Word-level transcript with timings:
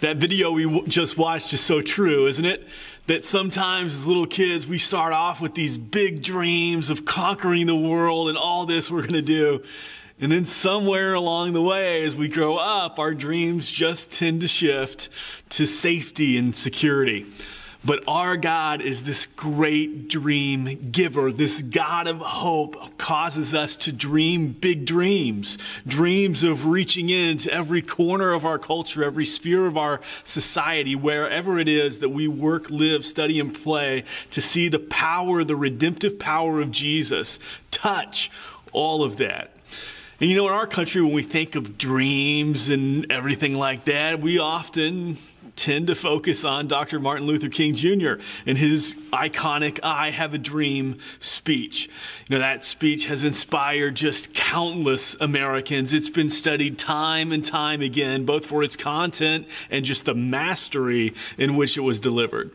That 0.00 0.16
video 0.16 0.52
we 0.52 0.64
w- 0.64 0.86
just 0.86 1.18
watched 1.18 1.52
is 1.52 1.60
so 1.60 1.82
true, 1.82 2.26
isn't 2.26 2.44
it? 2.44 2.66
That 3.06 3.24
sometimes 3.24 3.92
as 3.94 4.06
little 4.06 4.26
kids, 4.26 4.66
we 4.66 4.78
start 4.78 5.12
off 5.12 5.42
with 5.42 5.54
these 5.54 5.76
big 5.76 6.22
dreams 6.22 6.88
of 6.88 7.04
conquering 7.04 7.66
the 7.66 7.76
world 7.76 8.28
and 8.28 8.38
all 8.38 8.64
this 8.64 8.90
we're 8.90 9.02
going 9.02 9.12
to 9.12 9.22
do. 9.22 9.62
And 10.18 10.32
then 10.32 10.46
somewhere 10.46 11.12
along 11.14 11.52
the 11.52 11.62
way, 11.62 12.02
as 12.04 12.16
we 12.16 12.28
grow 12.28 12.56
up, 12.56 12.98
our 12.98 13.14
dreams 13.14 13.70
just 13.70 14.10
tend 14.10 14.40
to 14.40 14.48
shift 14.48 15.08
to 15.50 15.66
safety 15.66 16.38
and 16.38 16.56
security. 16.56 17.26
But 17.82 18.04
our 18.06 18.36
God 18.36 18.82
is 18.82 19.04
this 19.04 19.24
great 19.24 20.08
dream 20.08 20.90
giver. 20.92 21.32
This 21.32 21.62
God 21.62 22.06
of 22.08 22.18
hope 22.18 22.98
causes 22.98 23.54
us 23.54 23.74
to 23.78 23.92
dream 23.92 24.52
big 24.52 24.84
dreams, 24.84 25.56
dreams 25.86 26.44
of 26.44 26.66
reaching 26.66 27.08
into 27.08 27.50
every 27.50 27.80
corner 27.80 28.32
of 28.32 28.44
our 28.44 28.58
culture, 28.58 29.02
every 29.02 29.24
sphere 29.24 29.64
of 29.64 29.78
our 29.78 30.00
society, 30.24 30.94
wherever 30.94 31.58
it 31.58 31.68
is 31.68 32.00
that 32.00 32.10
we 32.10 32.28
work, 32.28 32.68
live, 32.68 33.06
study, 33.06 33.40
and 33.40 33.54
play 33.54 34.04
to 34.30 34.42
see 34.42 34.68
the 34.68 34.78
power, 34.78 35.42
the 35.42 35.56
redemptive 35.56 36.18
power 36.18 36.60
of 36.60 36.70
Jesus 36.70 37.38
touch 37.70 38.30
all 38.72 39.02
of 39.02 39.16
that. 39.16 39.52
And 40.20 40.28
you 40.28 40.36
know, 40.36 40.48
in 40.48 40.52
our 40.52 40.66
country, 40.66 41.00
when 41.00 41.14
we 41.14 41.22
think 41.22 41.54
of 41.54 41.78
dreams 41.78 42.68
and 42.68 43.10
everything 43.10 43.54
like 43.54 43.86
that, 43.86 44.20
we 44.20 44.38
often 44.38 45.16
tend 45.60 45.88
to 45.88 45.94
focus 45.94 46.42
on 46.42 46.66
Dr. 46.66 46.98
Martin 46.98 47.26
Luther 47.26 47.50
King 47.50 47.74
Jr. 47.74 48.14
and 48.46 48.56
his 48.56 48.94
iconic 49.12 49.78
I 49.82 50.10
Have 50.10 50.32
a 50.32 50.38
Dream 50.38 50.98
speech. 51.18 51.88
You 52.28 52.36
know, 52.36 52.40
that 52.40 52.64
speech 52.64 53.06
has 53.06 53.24
inspired 53.24 53.94
just 53.94 54.32
countless 54.32 55.16
Americans. 55.20 55.92
It's 55.92 56.08
been 56.08 56.30
studied 56.30 56.78
time 56.78 57.30
and 57.30 57.44
time 57.44 57.82
again, 57.82 58.24
both 58.24 58.46
for 58.46 58.62
its 58.62 58.74
content 58.74 59.46
and 59.70 59.84
just 59.84 60.06
the 60.06 60.14
mastery 60.14 61.12
in 61.36 61.56
which 61.56 61.76
it 61.76 61.82
was 61.82 62.00
delivered. 62.00 62.50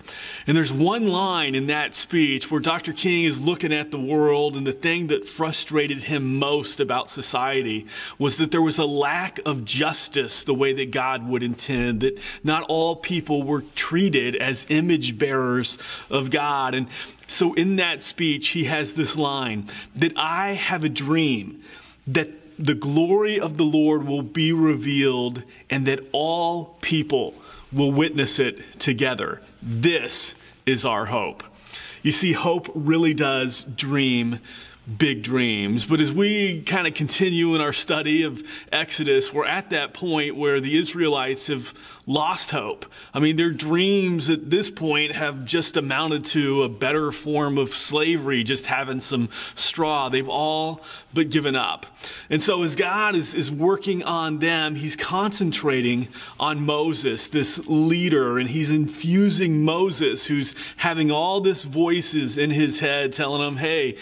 And 0.48 0.58
there's 0.58 0.74
one 0.74 1.08
line 1.08 1.54
in 1.54 1.68
that 1.68 1.94
speech 1.94 2.50
where 2.50 2.62
Dr. 2.62 2.92
King 2.92 3.26
is 3.26 3.40
looking 3.40 3.72
at 3.72 3.92
the 3.92 4.00
world, 4.00 4.56
and 4.56 4.66
the 4.66 4.72
thing 4.72 5.08
that 5.08 5.28
frustrated 5.28 6.04
him 6.04 6.40
most 6.40 6.80
about 6.80 7.10
society 7.10 7.86
was 8.18 8.38
that 8.38 8.50
there 8.50 8.62
was 8.62 8.80
a 8.80 8.86
lack 8.86 9.40
of 9.46 9.64
justice 9.64 10.44
the 10.44 10.56
way 10.56 10.74
that 10.74 10.90
God 10.90 11.28
would 11.28 11.44
intend, 11.44 12.02
that 12.02 12.18
not 12.44 12.64
all 12.64 12.95
people 12.96 13.44
were 13.44 13.62
treated 13.76 14.36
as 14.36 14.66
image 14.70 15.18
bearers 15.18 15.78
of 16.10 16.32
God. 16.32 16.74
And 16.74 16.88
so 17.28 17.54
in 17.54 17.76
that 17.78 18.04
speech, 18.04 18.50
he 18.50 18.66
has 18.66 18.94
this 18.94 19.16
line 19.16 19.70
that 19.96 20.14
I 20.16 20.50
have 20.54 20.84
a 20.84 20.90
dream 20.90 21.64
that 22.08 22.30
the 22.58 22.76
glory 22.76 23.40
of 23.40 23.58
the 23.58 23.64
Lord 23.64 24.06
will 24.06 24.22
be 24.22 24.54
revealed 24.54 25.44
and 25.70 25.86
that 25.86 26.00
all 26.12 26.78
people 26.82 27.34
will 27.72 27.92
witness 27.92 28.40
it 28.40 28.80
together. 28.80 29.42
This 29.62 30.36
is 30.66 30.86
our 30.86 31.08
hope. 31.08 31.44
You 32.02 32.12
see, 32.12 32.34
hope 32.34 32.72
really 32.74 33.14
does 33.14 33.64
dream 33.64 34.40
big 34.86 35.24
dreams. 35.24 35.86
But 35.86 36.00
as 36.00 36.14
we 36.14 36.62
kind 36.62 36.88
of 36.88 36.94
continue 36.94 37.56
in 37.56 37.62
our 37.62 37.74
study 37.74 38.24
of 38.24 38.44
Exodus, 38.72 39.34
we're 39.34 39.46
at 39.46 39.72
that 39.72 39.94
point 39.94 40.36
where 40.36 40.60
the 40.60 40.78
Israelites 40.78 41.48
have 41.48 41.74
lost 42.08 42.52
hope. 42.52 42.86
I 43.14 43.20
mean, 43.20 43.36
their 43.36 43.50
dreams 43.50 44.30
at 44.30 44.50
this 44.52 44.70
point 44.70 45.14
have 45.14 45.44
just 45.46 45.76
amounted 45.76 46.26
to 46.26 46.64
a 46.64 46.70
better 46.70 47.12
form 47.12 47.58
of 47.58 47.70
slavery, 47.70 48.44
just 48.44 48.68
having 48.68 49.00
some 49.00 49.30
straw. 49.56 50.10
They've 50.10 50.30
all 50.30 50.84
but 51.14 51.30
given 51.30 51.56
up. 51.56 51.86
And 52.30 52.42
so 52.42 52.62
as 52.62 52.76
God 52.76 53.16
is, 53.16 53.34
is 53.34 53.52
working 53.52 54.04
on 54.04 54.40
them, 54.40 54.76
he's 54.76 54.96
concentrating 54.96 56.10
on 56.40 56.64
Moses, 56.64 57.28
this 57.28 57.60
leader, 57.66 58.38
and 58.38 58.50
he's 58.50 58.70
infusing 58.70 59.64
Moses, 59.64 60.28
who's 60.28 60.56
having 60.78 61.10
all 61.10 61.42
this 61.42 61.64
voices 61.64 62.38
in 62.38 62.52
his 62.52 62.82
head 62.82 63.14
telling 63.14 63.42
him, 63.42 63.58
hey, 63.58 63.98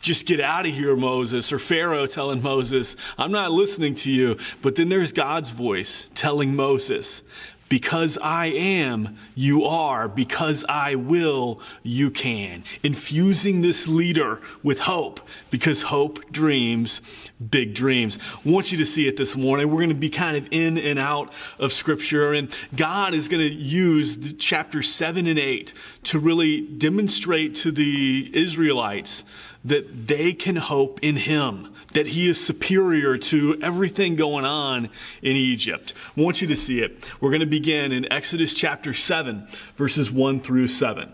just 0.00 0.26
get 0.26 0.40
out 0.40 0.66
of 0.66 0.72
here, 0.72 0.96
Moses, 0.96 1.52
or 1.52 1.58
Pharaoh 1.58 2.06
telling 2.06 2.42
Moses, 2.42 2.96
I'm 3.18 3.32
not 3.32 3.52
listening 3.52 3.94
to 3.94 4.10
you. 4.10 4.38
But 4.62 4.76
then 4.76 4.88
there's 4.88 5.12
God's 5.12 5.50
voice 5.50 6.10
telling 6.14 6.56
Moses, 6.56 7.22
because 7.68 8.18
I 8.20 8.46
am, 8.46 9.16
you 9.34 9.64
are. 9.64 10.08
Because 10.08 10.64
I 10.68 10.96
will, 10.96 11.60
you 11.82 12.10
can. 12.10 12.64
Infusing 12.82 13.62
this 13.62 13.86
leader 13.86 14.40
with 14.62 14.80
hope 14.80 15.20
because 15.50 15.82
hope 15.82 16.30
dreams 16.32 17.00
big 17.48 17.74
dreams. 17.74 18.18
I 18.44 18.48
want 18.48 18.70
you 18.70 18.78
to 18.78 18.84
see 18.84 19.08
it 19.08 19.16
this 19.16 19.34
morning. 19.34 19.70
We're 19.70 19.78
going 19.78 19.88
to 19.88 19.94
be 19.94 20.10
kind 20.10 20.36
of 20.36 20.48
in 20.50 20.76
and 20.76 20.98
out 20.98 21.32
of 21.58 21.72
scripture 21.72 22.34
and 22.34 22.54
God 22.76 23.14
is 23.14 23.28
going 23.28 23.46
to 23.46 23.54
use 23.54 24.34
chapter 24.34 24.82
7 24.82 25.26
and 25.26 25.38
8 25.38 25.72
to 26.04 26.18
really 26.18 26.60
demonstrate 26.60 27.54
to 27.56 27.72
the 27.72 28.30
Israelites 28.34 29.24
that 29.64 30.08
they 30.08 30.32
can 30.32 30.56
hope 30.56 31.00
in 31.02 31.16
him, 31.16 31.74
that 31.92 32.08
he 32.08 32.28
is 32.28 32.44
superior 32.44 33.18
to 33.18 33.58
everything 33.60 34.16
going 34.16 34.44
on 34.44 34.88
in 35.22 35.36
Egypt. 35.36 35.92
I 36.16 36.20
want 36.20 36.40
you 36.40 36.48
to 36.48 36.56
see 36.56 36.80
it. 36.80 37.04
We're 37.20 37.30
going 37.30 37.40
to 37.40 37.46
begin 37.46 37.92
in 37.92 38.10
Exodus 38.12 38.54
chapter 38.54 38.94
7, 38.94 39.46
verses 39.76 40.10
1 40.10 40.40
through 40.40 40.68
7. 40.68 41.12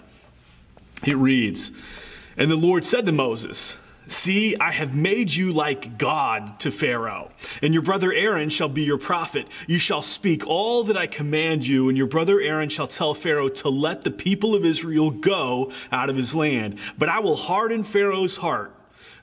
It 1.04 1.16
reads 1.16 1.72
And 2.36 2.50
the 2.50 2.56
Lord 2.56 2.84
said 2.84 3.06
to 3.06 3.12
Moses, 3.12 3.78
See, 4.08 4.56
I 4.56 4.70
have 4.70 4.94
made 4.94 5.34
you 5.34 5.52
like 5.52 5.98
God 5.98 6.60
to 6.60 6.70
Pharaoh, 6.70 7.32
and 7.60 7.74
your 7.74 7.82
brother 7.82 8.12
Aaron 8.12 8.50
shall 8.50 8.68
be 8.68 8.82
your 8.82 8.98
prophet. 8.98 9.48
You 9.66 9.78
shall 9.78 10.00
speak 10.00 10.46
all 10.46 10.84
that 10.84 10.96
I 10.96 11.08
command 11.08 11.66
you, 11.66 11.88
and 11.88 11.98
your 11.98 12.06
brother 12.06 12.40
Aaron 12.40 12.68
shall 12.68 12.86
tell 12.86 13.14
Pharaoh 13.14 13.48
to 13.48 13.68
let 13.68 14.02
the 14.02 14.12
people 14.12 14.54
of 14.54 14.64
Israel 14.64 15.10
go 15.10 15.72
out 15.90 16.08
of 16.08 16.16
his 16.16 16.36
land. 16.36 16.78
But 16.96 17.08
I 17.08 17.18
will 17.18 17.34
harden 17.34 17.82
Pharaoh's 17.82 18.36
heart, 18.36 18.72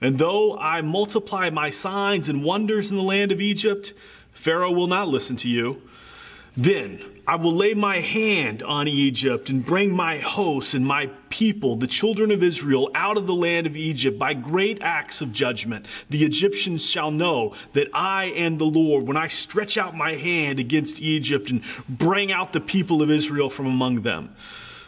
and 0.02 0.18
though 0.18 0.58
I 0.58 0.82
multiply 0.82 1.50
my 1.50 1.70
signs 1.70 2.28
and 2.28 2.44
wonders 2.44 2.92
in 2.92 2.98
the 2.98 3.04
land 3.04 3.32
of 3.32 3.40
Egypt, 3.40 3.94
Pharaoh 4.34 4.72
will 4.72 4.88
not 4.88 5.08
listen 5.08 5.38
to 5.38 5.50
you. 5.50 5.82
Then 6.56 7.02
I 7.26 7.38
will 7.38 7.54
lay 7.54 7.74
my 7.74 8.00
hand 8.00 8.62
on 8.64 8.88
Egypt 8.88 9.50
and 9.50 9.66
bring 9.66 9.96
my 9.96 10.18
hosts 10.18 10.74
and 10.74 10.86
my 10.86 11.08
people, 11.30 11.78
the 11.78 11.88
children 11.88 12.32
of 12.32 12.44
Israel, 12.44 12.92
out 12.94 13.18
of 13.18 13.28
the 13.28 13.34
land 13.34 13.66
of 13.66 13.78
Egypt 13.78 14.20
by 14.20 14.34
great 14.34 14.82
acts 14.82 15.22
of 15.22 15.32
judgment. 15.32 15.86
The 16.10 16.26
Egyptians 16.26 16.88
shall 16.88 17.12
know 17.12 17.56
that 17.74 17.88
I 17.94 18.26
am 18.26 18.58
the 18.58 18.66
Lord 18.66 19.08
when 19.08 19.18
I 19.18 19.30
stretch 19.30 19.78
out 19.78 19.96
my 19.96 20.12
hand 20.12 20.60
against 20.60 21.02
Egypt 21.02 21.50
and 21.50 21.64
bring 21.88 22.32
out 22.32 22.54
the 22.54 22.62
people 22.62 23.02
of 23.02 23.10
Israel 23.10 23.50
from 23.50 23.66
among 23.66 24.02
them. 24.02 24.36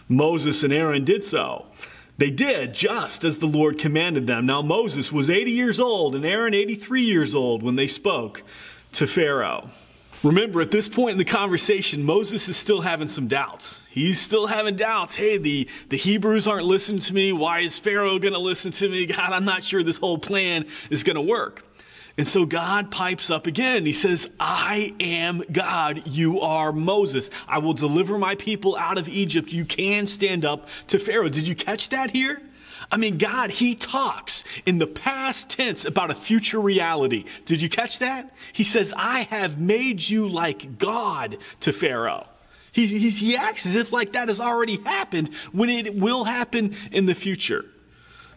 Moses 0.07 0.61
and 0.61 0.73
Aaron 0.73 1.03
did 1.03 1.23
so. 1.23 1.65
They 2.17 2.29
did 2.29 2.73
just 2.73 3.23
as 3.23 3.39
the 3.39 3.47
Lord 3.47 3.79
commanded 3.79 4.27
them. 4.27 4.45
Now 4.45 4.61
Moses 4.61 5.11
was 5.11 5.29
80 5.29 5.51
years 5.51 5.79
old 5.79 6.15
and 6.15 6.25
Aaron 6.25 6.53
83 6.53 7.01
years 7.01 7.33
old 7.33 7.63
when 7.63 7.75
they 7.75 7.87
spoke 7.87 8.43
to 8.91 9.07
Pharaoh. 9.07 9.69
Remember, 10.25 10.59
at 10.59 10.71
this 10.71 10.89
point 10.89 11.11
in 11.11 11.17
the 11.19 11.23
conversation, 11.23 12.01
Moses 12.01 12.49
is 12.49 12.57
still 12.57 12.81
having 12.81 13.07
some 13.07 13.27
doubts. 13.27 13.83
He's 13.91 14.19
still 14.19 14.47
having 14.47 14.75
doubts. 14.75 15.15
Hey, 15.15 15.37
the, 15.37 15.69
the 15.89 15.97
Hebrews 15.97 16.47
aren't 16.47 16.65
listening 16.65 17.01
to 17.01 17.13
me. 17.13 17.31
Why 17.31 17.59
is 17.59 17.77
Pharaoh 17.77 18.17
going 18.17 18.33
to 18.33 18.39
listen 18.39 18.71
to 18.71 18.89
me? 18.89 19.05
God, 19.05 19.33
I'm 19.33 19.45
not 19.45 19.63
sure 19.63 19.83
this 19.83 19.99
whole 19.99 20.17
plan 20.17 20.65
is 20.89 21.03
going 21.03 21.15
to 21.15 21.21
work. 21.21 21.63
And 22.17 22.27
so 22.27 22.43
God 22.47 22.89
pipes 22.89 23.29
up 23.29 23.45
again. 23.45 23.85
He 23.85 23.93
says, 23.93 24.27
I 24.39 24.95
am 24.99 25.43
God. 25.51 26.01
You 26.07 26.41
are 26.41 26.71
Moses. 26.71 27.29
I 27.47 27.59
will 27.59 27.73
deliver 27.73 28.17
my 28.17 28.33
people 28.33 28.75
out 28.77 28.97
of 28.97 29.07
Egypt. 29.07 29.53
You 29.53 29.63
can 29.63 30.07
stand 30.07 30.43
up 30.43 30.67
to 30.87 30.97
Pharaoh. 30.97 31.29
Did 31.29 31.47
you 31.47 31.53
catch 31.53 31.89
that 31.89 32.09
here? 32.09 32.41
I 32.91 32.97
mean, 32.97 33.17
God, 33.17 33.51
He 33.51 33.75
talks 33.75 34.43
in 34.65 34.77
the 34.77 34.87
past 34.87 35.49
tense 35.49 35.85
about 35.85 36.11
a 36.11 36.15
future 36.15 36.59
reality. 36.59 37.25
Did 37.45 37.61
you 37.61 37.69
catch 37.69 37.99
that? 37.99 38.33
He 38.53 38.63
says, 38.63 38.93
I 38.95 39.21
have 39.23 39.59
made 39.59 40.07
you 40.07 40.29
like 40.29 40.77
God 40.77 41.37
to 41.61 41.73
Pharaoh. 41.73 42.27
He, 42.71 42.87
he, 42.87 43.09
he 43.09 43.37
acts 43.37 43.66
as 43.66 43.75
if 43.75 43.93
like 43.93 44.13
that 44.13 44.27
has 44.27 44.41
already 44.41 44.81
happened 44.83 45.33
when 45.53 45.69
it 45.69 45.95
will 45.95 46.25
happen 46.25 46.75
in 46.91 47.05
the 47.05 47.16
future. 47.16 47.66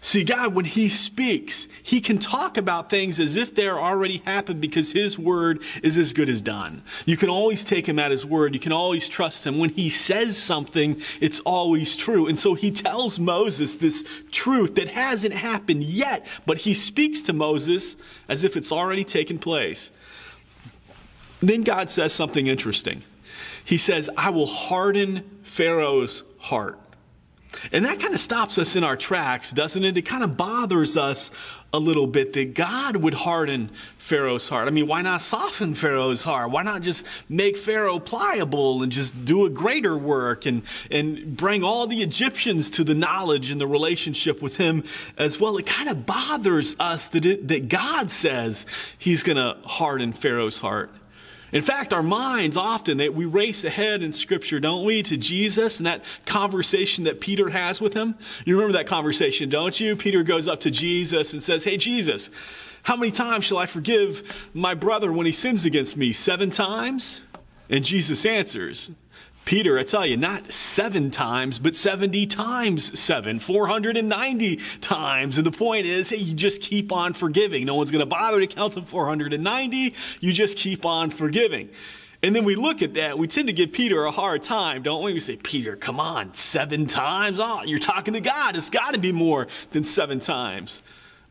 See, 0.00 0.22
God, 0.22 0.54
when 0.54 0.64
He 0.64 0.88
speaks, 0.88 1.66
He 1.82 2.00
can 2.00 2.18
talk 2.18 2.56
about 2.56 2.88
things 2.88 3.18
as 3.18 3.34
if 3.34 3.54
they're 3.54 3.80
already 3.80 4.18
happened 4.18 4.60
because 4.60 4.92
His 4.92 5.18
word 5.18 5.60
is 5.82 5.98
as 5.98 6.12
good 6.12 6.28
as 6.28 6.40
done. 6.40 6.82
You 7.04 7.16
can 7.16 7.28
always 7.28 7.64
take 7.64 7.88
Him 7.88 7.98
at 7.98 8.12
His 8.12 8.24
word. 8.24 8.54
You 8.54 8.60
can 8.60 8.72
always 8.72 9.08
trust 9.08 9.46
Him. 9.46 9.58
When 9.58 9.70
He 9.70 9.90
says 9.90 10.36
something, 10.36 11.00
it's 11.20 11.40
always 11.40 11.96
true. 11.96 12.28
And 12.28 12.38
so 12.38 12.54
He 12.54 12.70
tells 12.70 13.18
Moses 13.18 13.76
this 13.76 14.04
truth 14.30 14.76
that 14.76 14.88
hasn't 14.88 15.34
happened 15.34 15.82
yet, 15.82 16.26
but 16.46 16.58
He 16.58 16.74
speaks 16.74 17.22
to 17.22 17.32
Moses 17.32 17.96
as 18.28 18.44
if 18.44 18.56
it's 18.56 18.70
already 18.70 19.04
taken 19.04 19.38
place. 19.38 19.90
Then 21.40 21.62
God 21.62 21.90
says 21.90 22.12
something 22.12 22.46
interesting. 22.46 23.02
He 23.64 23.78
says, 23.78 24.08
I 24.16 24.30
will 24.30 24.46
harden 24.46 25.40
Pharaoh's 25.42 26.24
heart. 26.38 26.78
And 27.72 27.84
that 27.84 27.98
kind 27.98 28.14
of 28.14 28.20
stops 28.20 28.58
us 28.58 28.76
in 28.76 28.84
our 28.84 28.96
tracks, 28.96 29.52
doesn't 29.52 29.84
it? 29.84 29.96
It 29.96 30.02
kind 30.02 30.22
of 30.22 30.36
bothers 30.36 30.96
us 30.96 31.30
a 31.72 31.78
little 31.78 32.06
bit 32.06 32.32
that 32.32 32.54
God 32.54 32.96
would 32.96 33.12
harden 33.12 33.70
Pharaoh's 33.98 34.48
heart. 34.48 34.68
I 34.68 34.70
mean, 34.70 34.86
why 34.86 35.02
not 35.02 35.20
soften 35.20 35.74
Pharaoh's 35.74 36.24
heart? 36.24 36.50
Why 36.50 36.62
not 36.62 36.80
just 36.82 37.06
make 37.28 37.58
Pharaoh 37.58 37.98
pliable 37.98 38.82
and 38.82 38.90
just 38.90 39.24
do 39.26 39.44
a 39.44 39.50
greater 39.50 39.96
work 39.96 40.46
and, 40.46 40.62
and 40.90 41.36
bring 41.36 41.62
all 41.62 41.86
the 41.86 42.02
Egyptians 42.02 42.70
to 42.70 42.84
the 42.84 42.94
knowledge 42.94 43.50
and 43.50 43.60
the 43.60 43.66
relationship 43.66 44.40
with 44.40 44.56
him 44.56 44.82
as 45.18 45.38
well? 45.38 45.58
It 45.58 45.66
kind 45.66 45.90
of 45.90 46.06
bothers 46.06 46.74
us 46.80 47.08
that, 47.08 47.26
it, 47.26 47.48
that 47.48 47.68
God 47.68 48.10
says 48.10 48.64
he's 48.96 49.22
going 49.22 49.36
to 49.36 49.58
harden 49.68 50.12
Pharaoh's 50.12 50.60
heart. 50.60 50.90
In 51.52 51.62
fact, 51.62 51.92
our 51.92 52.02
minds 52.02 52.56
often 52.56 52.98
that 52.98 53.14
we 53.14 53.24
race 53.24 53.64
ahead 53.64 54.02
in 54.02 54.12
scripture, 54.12 54.60
don't 54.60 54.84
we, 54.84 55.02
to 55.04 55.16
Jesus 55.16 55.78
and 55.78 55.86
that 55.86 56.04
conversation 56.26 57.04
that 57.04 57.20
Peter 57.20 57.48
has 57.48 57.80
with 57.80 57.94
him. 57.94 58.16
You 58.44 58.56
remember 58.56 58.76
that 58.76 58.86
conversation, 58.86 59.48
don't 59.48 59.78
you? 59.80 59.96
Peter 59.96 60.22
goes 60.22 60.46
up 60.46 60.60
to 60.60 60.70
Jesus 60.70 61.32
and 61.32 61.42
says, 61.42 61.64
"Hey 61.64 61.78
Jesus, 61.78 62.30
how 62.82 62.96
many 62.96 63.10
times 63.10 63.46
shall 63.46 63.58
I 63.58 63.66
forgive 63.66 64.22
my 64.52 64.74
brother 64.74 65.10
when 65.10 65.26
he 65.26 65.32
sins 65.32 65.64
against 65.64 65.96
me? 65.96 66.12
7 66.12 66.50
times?" 66.50 67.22
And 67.70 67.84
Jesus 67.84 68.24
answers, 68.26 68.90
Peter, 69.48 69.78
I 69.78 69.82
tell 69.82 70.04
you, 70.04 70.18
not 70.18 70.52
seven 70.52 71.10
times, 71.10 71.58
but 71.58 71.74
70 71.74 72.26
times 72.26 73.00
seven, 73.00 73.38
490 73.38 74.56
times. 74.82 75.38
And 75.38 75.46
the 75.46 75.50
point 75.50 75.86
is, 75.86 76.10
hey, 76.10 76.16
you 76.16 76.34
just 76.34 76.60
keep 76.60 76.92
on 76.92 77.14
forgiving. 77.14 77.64
No 77.64 77.74
one's 77.74 77.90
going 77.90 78.00
to 78.00 78.06
bother 78.06 78.40
to 78.40 78.46
count 78.46 78.74
to 78.74 78.82
490. 78.82 79.94
You 80.20 80.32
just 80.34 80.58
keep 80.58 80.84
on 80.84 81.08
forgiving. 81.08 81.70
And 82.22 82.36
then 82.36 82.44
we 82.44 82.56
look 82.56 82.82
at 82.82 82.92
that, 82.92 83.16
we 83.16 83.26
tend 83.26 83.46
to 83.46 83.54
give 83.54 83.72
Peter 83.72 84.04
a 84.04 84.10
hard 84.10 84.42
time, 84.42 84.82
don't 84.82 85.02
we? 85.02 85.14
We 85.14 85.18
say, 85.18 85.36
Peter, 85.36 85.76
come 85.76 85.98
on, 85.98 86.34
seven 86.34 86.84
times? 86.84 87.40
Oh, 87.40 87.62
you're 87.62 87.78
talking 87.78 88.12
to 88.12 88.20
God. 88.20 88.54
It's 88.54 88.68
got 88.68 88.92
to 88.92 89.00
be 89.00 89.12
more 89.12 89.46
than 89.70 89.82
seven 89.82 90.20
times. 90.20 90.82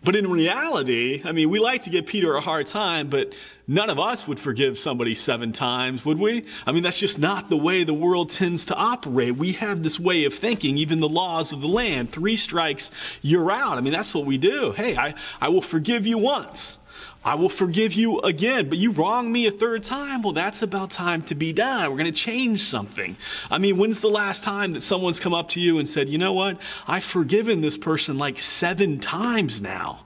But 0.03 0.15
in 0.15 0.29
reality, 0.29 1.21
I 1.25 1.31
mean, 1.31 1.49
we 1.49 1.59
like 1.59 1.81
to 1.83 1.89
give 1.89 2.05
Peter 2.05 2.35
a 2.35 2.41
hard 2.41 2.67
time, 2.67 3.09
but 3.09 3.33
none 3.67 3.89
of 3.89 3.99
us 3.99 4.27
would 4.27 4.39
forgive 4.39 4.77
somebody 4.77 5.13
seven 5.13 5.51
times, 5.51 6.05
would 6.05 6.19
we? 6.19 6.45
I 6.65 6.71
mean, 6.71 6.83
that's 6.83 6.99
just 6.99 7.17
not 7.19 7.49
the 7.49 7.57
way 7.57 7.83
the 7.83 7.93
world 7.93 8.29
tends 8.29 8.65
to 8.67 8.75
operate. 8.75 9.35
We 9.35 9.53
have 9.53 9.83
this 9.83 9.99
way 9.99 10.25
of 10.25 10.33
thinking, 10.33 10.77
even 10.77 10.99
the 10.99 11.09
laws 11.09 11.51
of 11.51 11.61
the 11.61 11.67
land. 11.67 12.11
Three 12.11 12.37
strikes, 12.37 12.91
you're 13.21 13.51
out. 13.51 13.77
I 13.77 13.81
mean, 13.81 13.91
that's 13.91 14.13
what 14.13 14.25
we 14.25 14.37
do. 14.37 14.71
Hey, 14.71 14.95
I, 14.95 15.15
I 15.41 15.49
will 15.49 15.61
forgive 15.61 16.05
you 16.05 16.19
once. 16.19 16.77
I 17.23 17.35
will 17.35 17.49
forgive 17.49 17.93
you 17.93 18.19
again, 18.19 18.69
but 18.69 18.77
you 18.77 18.91
wronged 18.91 19.31
me 19.31 19.47
a 19.47 19.51
third 19.51 19.83
time. 19.83 20.21
Well, 20.21 20.33
that's 20.33 20.61
about 20.61 20.91
time 20.91 21.21
to 21.23 21.35
be 21.35 21.51
done. 21.51 21.89
We're 21.89 21.97
going 21.97 22.11
to 22.11 22.17
change 22.17 22.63
something. 22.63 23.17
I 23.51 23.57
mean, 23.57 23.77
when's 23.77 23.99
the 23.99 24.09
last 24.09 24.43
time 24.43 24.73
that 24.73 24.81
someone's 24.81 25.19
come 25.19 25.33
up 25.33 25.49
to 25.49 25.59
you 25.59 25.77
and 25.77 25.89
said, 25.89 26.09
you 26.09 26.17
know 26.17 26.33
what? 26.33 26.57
I've 26.87 27.03
forgiven 27.03 27.61
this 27.61 27.77
person 27.77 28.17
like 28.17 28.39
seven 28.39 28.99
times 28.99 29.61
now. 29.61 30.05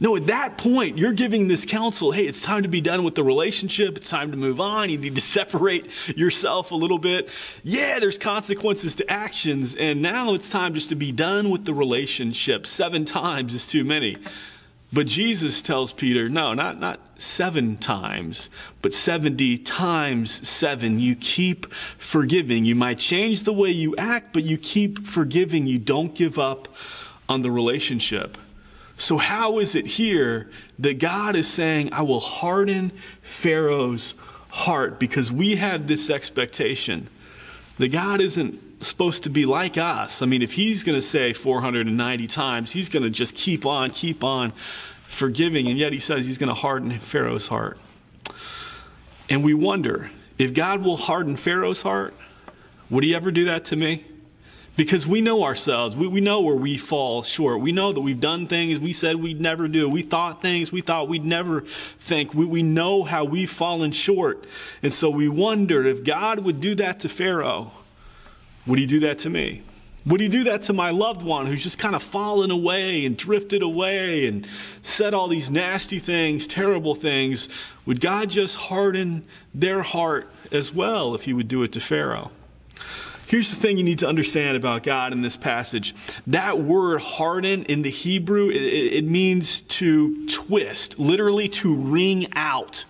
No, 0.00 0.16
at 0.16 0.26
that 0.26 0.58
point, 0.58 0.98
you're 0.98 1.12
giving 1.12 1.48
this 1.48 1.64
counsel 1.64 2.10
hey, 2.12 2.26
it's 2.26 2.42
time 2.42 2.64
to 2.64 2.68
be 2.68 2.80
done 2.80 3.04
with 3.04 3.14
the 3.14 3.22
relationship. 3.22 3.96
It's 3.96 4.10
time 4.10 4.32
to 4.32 4.36
move 4.36 4.60
on. 4.60 4.90
You 4.90 4.98
need 4.98 5.14
to 5.14 5.20
separate 5.22 5.86
yourself 6.16 6.72
a 6.72 6.74
little 6.74 6.98
bit. 6.98 7.28
Yeah, 7.62 8.00
there's 8.00 8.18
consequences 8.18 8.96
to 8.96 9.10
actions. 9.10 9.74
And 9.76 10.02
now 10.02 10.34
it's 10.34 10.50
time 10.50 10.74
just 10.74 10.88
to 10.88 10.94
be 10.94 11.12
done 11.12 11.50
with 11.50 11.64
the 11.64 11.74
relationship. 11.74 12.66
Seven 12.66 13.04
times 13.04 13.54
is 13.54 13.66
too 13.66 13.84
many. 13.84 14.16
But 14.94 15.08
Jesus 15.08 15.60
tells 15.60 15.92
Peter, 15.92 16.28
no, 16.28 16.54
not, 16.54 16.78
not 16.78 17.00
seven 17.18 17.76
times, 17.76 18.48
but 18.80 18.94
70 18.94 19.58
times 19.58 20.48
seven. 20.48 21.00
You 21.00 21.16
keep 21.16 21.66
forgiving. 21.98 22.64
You 22.64 22.76
might 22.76 23.00
change 23.00 23.42
the 23.42 23.52
way 23.52 23.70
you 23.70 23.96
act, 23.96 24.32
but 24.32 24.44
you 24.44 24.56
keep 24.56 25.04
forgiving. 25.04 25.66
You 25.66 25.80
don't 25.80 26.14
give 26.14 26.38
up 26.38 26.68
on 27.28 27.42
the 27.42 27.50
relationship. 27.50 28.38
So, 28.96 29.18
how 29.18 29.58
is 29.58 29.74
it 29.74 29.86
here 29.86 30.48
that 30.78 31.00
God 31.00 31.34
is 31.34 31.48
saying, 31.48 31.92
I 31.92 32.02
will 32.02 32.20
harden 32.20 32.92
Pharaoh's 33.20 34.14
heart? 34.50 35.00
Because 35.00 35.32
we 35.32 35.56
have 35.56 35.88
this 35.88 36.08
expectation 36.08 37.08
that 37.78 37.88
God 37.88 38.20
isn't 38.20 38.60
supposed 38.86 39.22
to 39.24 39.30
be 39.30 39.46
like 39.46 39.76
us. 39.76 40.22
I 40.22 40.26
mean, 40.26 40.42
if 40.42 40.52
he's 40.52 40.84
going 40.84 40.96
to 40.96 41.02
say 41.02 41.32
490 41.32 42.26
times, 42.26 42.72
he's 42.72 42.88
going 42.88 43.02
to 43.02 43.10
just 43.10 43.34
keep 43.34 43.66
on, 43.66 43.90
keep 43.90 44.22
on 44.22 44.52
forgiving, 45.14 45.68
and 45.68 45.78
yet 45.78 45.92
he 45.92 45.98
says 45.98 46.26
he's 46.26 46.38
going 46.38 46.48
to 46.48 46.54
harden 46.54 46.98
Pharaoh's 46.98 47.48
heart. 47.48 47.78
And 49.28 49.44
we 49.44 49.54
wonder 49.54 50.10
if 50.38 50.52
God 50.52 50.82
will 50.82 50.96
harden 50.96 51.36
Pharaoh's 51.36 51.82
heart, 51.82 52.14
would 52.90 53.04
he 53.04 53.14
ever 53.14 53.30
do 53.30 53.44
that 53.46 53.64
to 53.66 53.76
me? 53.76 54.04
Because 54.76 55.06
we 55.06 55.20
know 55.20 55.44
ourselves. 55.44 55.94
We, 55.94 56.08
we 56.08 56.20
know 56.20 56.40
where 56.40 56.56
we 56.56 56.76
fall 56.76 57.22
short. 57.22 57.60
We 57.60 57.70
know 57.70 57.92
that 57.92 58.00
we've 58.00 58.20
done 58.20 58.46
things 58.46 58.80
we 58.80 58.92
said 58.92 59.16
we'd 59.16 59.40
never 59.40 59.68
do. 59.68 59.88
We 59.88 60.02
thought 60.02 60.42
things 60.42 60.72
we 60.72 60.80
thought 60.80 61.08
we'd 61.08 61.24
never 61.24 61.60
think. 62.00 62.34
We, 62.34 62.44
we 62.44 62.62
know 62.62 63.04
how 63.04 63.24
we've 63.24 63.50
fallen 63.50 63.92
short. 63.92 64.44
And 64.82 64.92
so 64.92 65.10
we 65.10 65.28
wonder 65.28 65.86
if 65.86 66.02
God 66.02 66.40
would 66.40 66.60
do 66.60 66.74
that 66.74 66.98
to 67.00 67.08
Pharaoh 67.08 67.70
would 68.66 68.78
he 68.78 68.86
do 68.86 69.00
that 69.00 69.18
to 69.20 69.30
me? 69.30 69.62
Would 70.06 70.20
he 70.20 70.28
do 70.28 70.44
that 70.44 70.62
to 70.62 70.74
my 70.74 70.90
loved 70.90 71.22
one 71.22 71.46
who's 71.46 71.62
just 71.62 71.78
kind 71.78 71.94
of 71.94 72.02
fallen 72.02 72.50
away 72.50 73.06
and 73.06 73.16
drifted 73.16 73.62
away 73.62 74.26
and 74.26 74.46
said 74.82 75.14
all 75.14 75.28
these 75.28 75.50
nasty 75.50 75.98
things, 75.98 76.46
terrible 76.46 76.94
things? 76.94 77.48
Would 77.86 78.00
God 78.00 78.28
just 78.28 78.56
harden 78.56 79.24
their 79.54 79.82
heart 79.82 80.30
as 80.52 80.74
well 80.74 81.14
if 81.14 81.22
he 81.22 81.32
would 81.32 81.48
do 81.48 81.62
it 81.62 81.72
to 81.72 81.80
Pharaoh? 81.80 82.30
Here's 83.26 83.48
the 83.50 83.56
thing 83.56 83.78
you 83.78 83.84
need 83.84 84.00
to 84.00 84.08
understand 84.08 84.56
about 84.56 84.82
God 84.82 85.12
in 85.12 85.22
this 85.22 85.38
passage. 85.38 85.94
That 86.26 86.60
word 86.60 87.00
harden 87.00 87.64
in 87.64 87.80
the 87.80 87.90
Hebrew, 87.90 88.50
it, 88.50 88.56
it 88.56 89.04
means 89.04 89.62
to 89.62 90.26
twist, 90.28 90.98
literally 90.98 91.48
to 91.48 91.74
wring 91.74 92.26
out. 92.34 92.84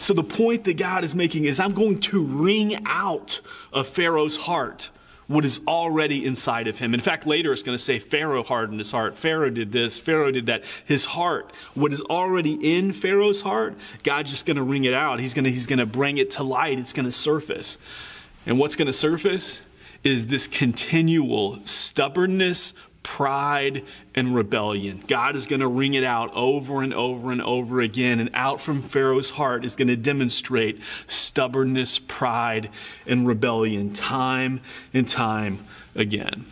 So 0.00 0.14
the 0.14 0.24
point 0.24 0.64
that 0.64 0.78
God 0.78 1.04
is 1.04 1.14
making 1.14 1.44
is 1.44 1.60
I'm 1.60 1.74
going 1.74 2.00
to 2.00 2.24
wring 2.24 2.80
out 2.86 3.42
of 3.70 3.86
Pharaoh's 3.86 4.38
heart 4.38 4.88
what 5.26 5.44
is 5.44 5.60
already 5.68 6.24
inside 6.24 6.68
of 6.68 6.78
him. 6.78 6.94
In 6.94 7.00
fact, 7.00 7.26
later 7.26 7.52
it's 7.52 7.62
going 7.62 7.76
to 7.76 7.84
say 7.84 7.98
Pharaoh 7.98 8.42
hardened 8.42 8.78
his 8.78 8.92
heart. 8.92 9.14
Pharaoh 9.14 9.50
did 9.50 9.72
this. 9.72 9.98
Pharaoh 9.98 10.30
did 10.30 10.46
that. 10.46 10.64
His 10.86 11.04
heart, 11.04 11.52
what 11.74 11.92
is 11.92 12.00
already 12.00 12.54
in 12.76 12.92
Pharaoh's 12.92 13.42
heart, 13.42 13.76
God's 14.02 14.30
just 14.30 14.46
going 14.46 14.56
to 14.56 14.62
wring 14.62 14.84
it 14.84 14.94
out. 14.94 15.20
He's 15.20 15.34
going 15.34 15.44
to, 15.44 15.50
he's 15.50 15.66
going 15.66 15.78
to 15.80 15.86
bring 15.86 16.16
it 16.16 16.30
to 16.32 16.42
light. 16.44 16.78
It's 16.78 16.94
going 16.94 17.04
to 17.04 17.12
surface. 17.12 17.76
And 18.46 18.58
what's 18.58 18.76
going 18.76 18.86
to 18.86 18.94
surface 18.94 19.60
is 20.02 20.28
this 20.28 20.46
continual 20.46 21.60
stubbornness, 21.66 22.72
pride 23.10 23.82
and 24.14 24.36
rebellion. 24.36 25.02
God 25.08 25.34
is 25.34 25.48
going 25.48 25.58
to 25.58 25.66
wring 25.66 25.94
it 25.94 26.04
out 26.04 26.30
over 26.32 26.80
and 26.80 26.94
over 26.94 27.32
and 27.32 27.42
over 27.42 27.80
again. 27.80 28.20
And 28.20 28.30
out 28.34 28.60
from 28.60 28.82
Pharaoh's 28.82 29.30
heart 29.30 29.64
is 29.64 29.74
going 29.74 29.88
to 29.88 29.96
demonstrate 29.96 30.80
stubbornness, 31.08 31.98
pride, 31.98 32.70
and 33.08 33.26
rebellion 33.26 33.92
time 33.92 34.60
and 34.94 35.08
time 35.08 35.58
again. 35.96 36.44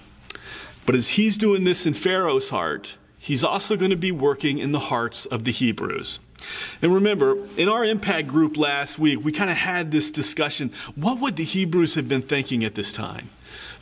But 0.85 0.97
as 0.97 1.11
he's 1.11 1.39
doing 1.39 1.63
this 1.63 1.87
in 1.87 1.95
Pharaoh's 1.95 2.51
heart, 2.51 2.97
he's 3.21 3.45
also 3.45 3.77
going 3.77 3.93
to 3.93 3.97
be 3.97 4.11
working 4.11 4.59
in 4.59 4.73
the 4.73 4.81
hearts 4.81 5.27
of 5.27 5.45
the 5.45 5.53
Hebrews. 5.53 6.19
And 6.83 6.93
remember, 6.93 7.39
in 7.57 7.69
our 7.69 7.85
impact 7.85 8.27
group 8.27 8.57
last 8.57 8.99
week, 8.99 9.25
we 9.25 9.31
kind 9.31 9.49
of 9.51 9.57
had 9.57 9.93
this 9.93 10.11
discussion. 10.11 10.73
What 10.97 11.21
would 11.21 11.37
the 11.37 11.45
Hebrews 11.45 11.95
have 11.95 12.09
been 12.09 12.23
thinking 12.23 12.65
at 12.65 12.75
this 12.75 12.93
time? 12.93 13.29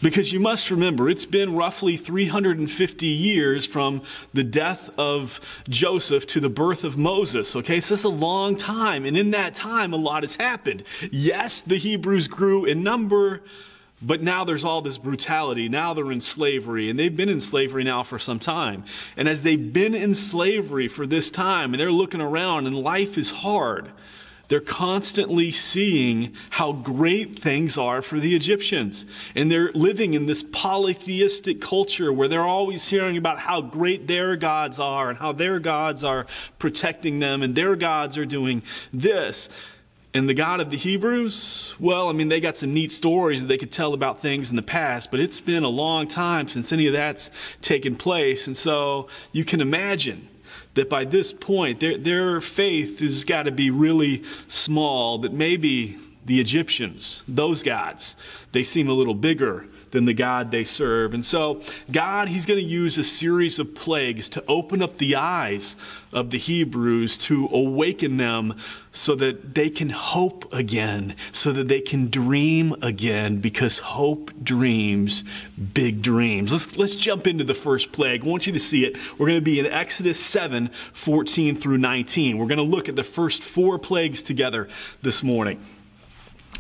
Because 0.02 0.32
you 0.32 0.40
must 0.40 0.70
remember, 0.70 1.08
it's 1.08 1.26
been 1.26 1.54
roughly 1.54 1.96
350 1.96 3.06
years 3.06 3.66
from 3.66 4.02
the 4.34 4.44
death 4.44 4.90
of 4.98 5.40
Joseph 5.68 6.26
to 6.28 6.40
the 6.40 6.50
birth 6.50 6.84
of 6.84 6.98
Moses. 6.98 7.56
Okay, 7.56 7.80
so 7.80 7.94
it's 7.94 8.04
a 8.04 8.08
long 8.08 8.56
time. 8.56 9.04
And 9.06 9.16
in 9.16 9.30
that 9.30 9.54
time, 9.54 9.92
a 9.92 9.96
lot 9.96 10.22
has 10.22 10.36
happened. 10.36 10.84
Yes, 11.10 11.60
the 11.60 11.76
Hebrews 11.76 12.28
grew 12.28 12.64
in 12.64 12.82
number, 12.82 13.42
but 14.02 14.22
now 14.22 14.44
there's 14.44 14.64
all 14.64 14.82
this 14.82 14.98
brutality. 14.98 15.68
Now 15.68 15.94
they're 15.94 16.12
in 16.12 16.20
slavery, 16.20 16.90
and 16.90 16.98
they've 16.98 17.16
been 17.16 17.30
in 17.30 17.40
slavery 17.40 17.82
now 17.82 18.02
for 18.02 18.18
some 18.18 18.38
time. 18.38 18.84
And 19.16 19.28
as 19.28 19.42
they've 19.42 19.72
been 19.72 19.94
in 19.94 20.12
slavery 20.12 20.88
for 20.88 21.06
this 21.06 21.30
time, 21.30 21.72
and 21.72 21.80
they're 21.80 21.90
looking 21.90 22.20
around, 22.20 22.66
and 22.66 22.76
life 22.76 23.16
is 23.16 23.30
hard. 23.30 23.90
They're 24.48 24.60
constantly 24.60 25.50
seeing 25.50 26.34
how 26.50 26.72
great 26.72 27.38
things 27.38 27.76
are 27.76 28.00
for 28.00 28.20
the 28.20 28.36
Egyptians. 28.36 29.04
And 29.34 29.50
they're 29.50 29.72
living 29.72 30.14
in 30.14 30.26
this 30.26 30.44
polytheistic 30.44 31.60
culture 31.60 32.12
where 32.12 32.28
they're 32.28 32.42
always 32.42 32.88
hearing 32.88 33.16
about 33.16 33.40
how 33.40 33.60
great 33.60 34.06
their 34.06 34.36
gods 34.36 34.78
are 34.78 35.10
and 35.10 35.18
how 35.18 35.32
their 35.32 35.58
gods 35.58 36.04
are 36.04 36.26
protecting 36.58 37.18
them 37.18 37.42
and 37.42 37.54
their 37.54 37.74
gods 37.74 38.16
are 38.16 38.26
doing 38.26 38.62
this. 38.92 39.48
And 40.14 40.28
the 40.28 40.34
God 40.34 40.60
of 40.60 40.70
the 40.70 40.78
Hebrews, 40.78 41.74
well, 41.78 42.08
I 42.08 42.12
mean, 42.12 42.30
they 42.30 42.40
got 42.40 42.56
some 42.56 42.72
neat 42.72 42.90
stories 42.90 43.42
that 43.42 43.48
they 43.48 43.58
could 43.58 43.70
tell 43.70 43.92
about 43.92 44.18
things 44.18 44.48
in 44.48 44.56
the 44.56 44.62
past, 44.62 45.10
but 45.10 45.20
it's 45.20 45.42
been 45.42 45.62
a 45.62 45.68
long 45.68 46.08
time 46.08 46.48
since 46.48 46.72
any 46.72 46.86
of 46.86 46.94
that's 46.94 47.30
taken 47.60 47.96
place. 47.96 48.46
And 48.46 48.56
so 48.56 49.08
you 49.32 49.44
can 49.44 49.60
imagine 49.60 50.28
that 50.76 50.88
by 50.88 51.04
this 51.04 51.32
point, 51.32 51.80
their, 51.80 51.98
their 51.98 52.40
faith 52.40 53.00
has 53.00 53.24
got 53.24 53.42
to 53.44 53.50
be 53.50 53.70
really 53.70 54.22
small, 54.46 55.18
that 55.18 55.32
maybe 55.32 55.98
the 56.24 56.40
Egyptians, 56.40 57.24
those 57.26 57.62
gods. 57.62 58.16
They 58.52 58.62
seem 58.62 58.88
a 58.88 58.92
little 58.92 59.14
bigger 59.14 59.66
than 59.96 60.04
the 60.04 60.12
God 60.12 60.50
they 60.50 60.62
serve. 60.62 61.14
And 61.14 61.24
so, 61.24 61.62
God, 61.90 62.28
He's 62.28 62.44
going 62.44 62.60
to 62.60 62.66
use 62.66 62.98
a 62.98 63.04
series 63.04 63.58
of 63.58 63.74
plagues 63.74 64.28
to 64.28 64.44
open 64.46 64.82
up 64.82 64.98
the 64.98 65.16
eyes 65.16 65.74
of 66.12 66.28
the 66.30 66.36
Hebrews, 66.36 67.16
to 67.18 67.48
awaken 67.50 68.18
them 68.18 68.56
so 68.92 69.14
that 69.14 69.54
they 69.54 69.70
can 69.70 69.88
hope 69.88 70.52
again, 70.52 71.16
so 71.32 71.50
that 71.52 71.68
they 71.68 71.80
can 71.80 72.10
dream 72.10 72.74
again, 72.82 73.38
because 73.38 73.78
hope 73.78 74.32
dreams 74.42 75.24
big 75.72 76.02
dreams. 76.02 76.52
Let's, 76.52 76.76
let's 76.76 76.94
jump 76.94 77.26
into 77.26 77.44
the 77.44 77.54
first 77.54 77.90
plague. 77.90 78.22
I 78.22 78.28
want 78.28 78.46
you 78.46 78.52
to 78.52 78.58
see 78.58 78.84
it. 78.84 78.98
We're 79.18 79.28
going 79.28 79.38
to 79.38 79.44
be 79.44 79.58
in 79.58 79.64
Exodus 79.64 80.22
7 80.22 80.68
14 80.92 81.56
through 81.56 81.78
19. 81.78 82.36
We're 82.36 82.46
going 82.46 82.58
to 82.58 82.62
look 82.64 82.90
at 82.90 82.96
the 82.96 83.02
first 83.02 83.42
four 83.42 83.78
plagues 83.78 84.22
together 84.22 84.68
this 85.00 85.22
morning. 85.22 85.58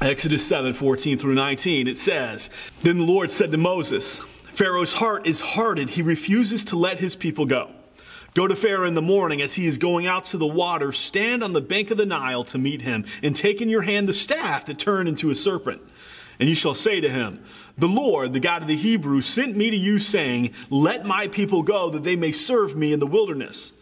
Exodus 0.00 0.46
7 0.46 0.74
14 0.74 1.16
through 1.16 1.34
19, 1.34 1.88
it 1.88 1.96
says, 1.96 2.50
Then 2.82 2.98
the 2.98 3.04
Lord 3.04 3.30
said 3.30 3.50
to 3.52 3.56
Moses, 3.56 4.18
Pharaoh's 4.18 4.94
heart 4.94 5.26
is 5.26 5.40
hardened. 5.40 5.90
He 5.90 6.02
refuses 6.02 6.66
to 6.66 6.76
let 6.76 6.98
his 6.98 7.16
people 7.16 7.46
go. 7.46 7.70
Go 8.34 8.46
to 8.46 8.54
Pharaoh 8.54 8.86
in 8.86 8.94
the 8.94 9.00
morning 9.00 9.40
as 9.40 9.54
he 9.54 9.66
is 9.66 9.78
going 9.78 10.06
out 10.06 10.24
to 10.24 10.36
the 10.36 10.46
water. 10.46 10.92
Stand 10.92 11.42
on 11.42 11.54
the 11.54 11.62
bank 11.62 11.90
of 11.90 11.96
the 11.96 12.04
Nile 12.04 12.44
to 12.44 12.58
meet 12.58 12.82
him, 12.82 13.06
and 13.22 13.34
take 13.34 13.62
in 13.62 13.70
your 13.70 13.82
hand 13.82 14.06
the 14.06 14.12
staff 14.12 14.66
that 14.66 14.78
turned 14.78 15.08
into 15.08 15.30
a 15.30 15.34
serpent. 15.34 15.80
And 16.38 16.46
you 16.46 16.54
shall 16.54 16.74
say 16.74 17.00
to 17.00 17.08
him, 17.08 17.42
The 17.78 17.86
Lord, 17.86 18.34
the 18.34 18.40
God 18.40 18.60
of 18.60 18.68
the 18.68 18.76
Hebrews, 18.76 19.24
sent 19.24 19.56
me 19.56 19.70
to 19.70 19.76
you, 19.76 19.98
saying, 19.98 20.52
Let 20.68 21.06
my 21.06 21.28
people 21.28 21.62
go, 21.62 21.88
that 21.88 22.04
they 22.04 22.16
may 22.16 22.32
serve 22.32 22.76
me 22.76 22.92
in 22.92 23.00
the 23.00 23.06
wilderness. 23.06 23.72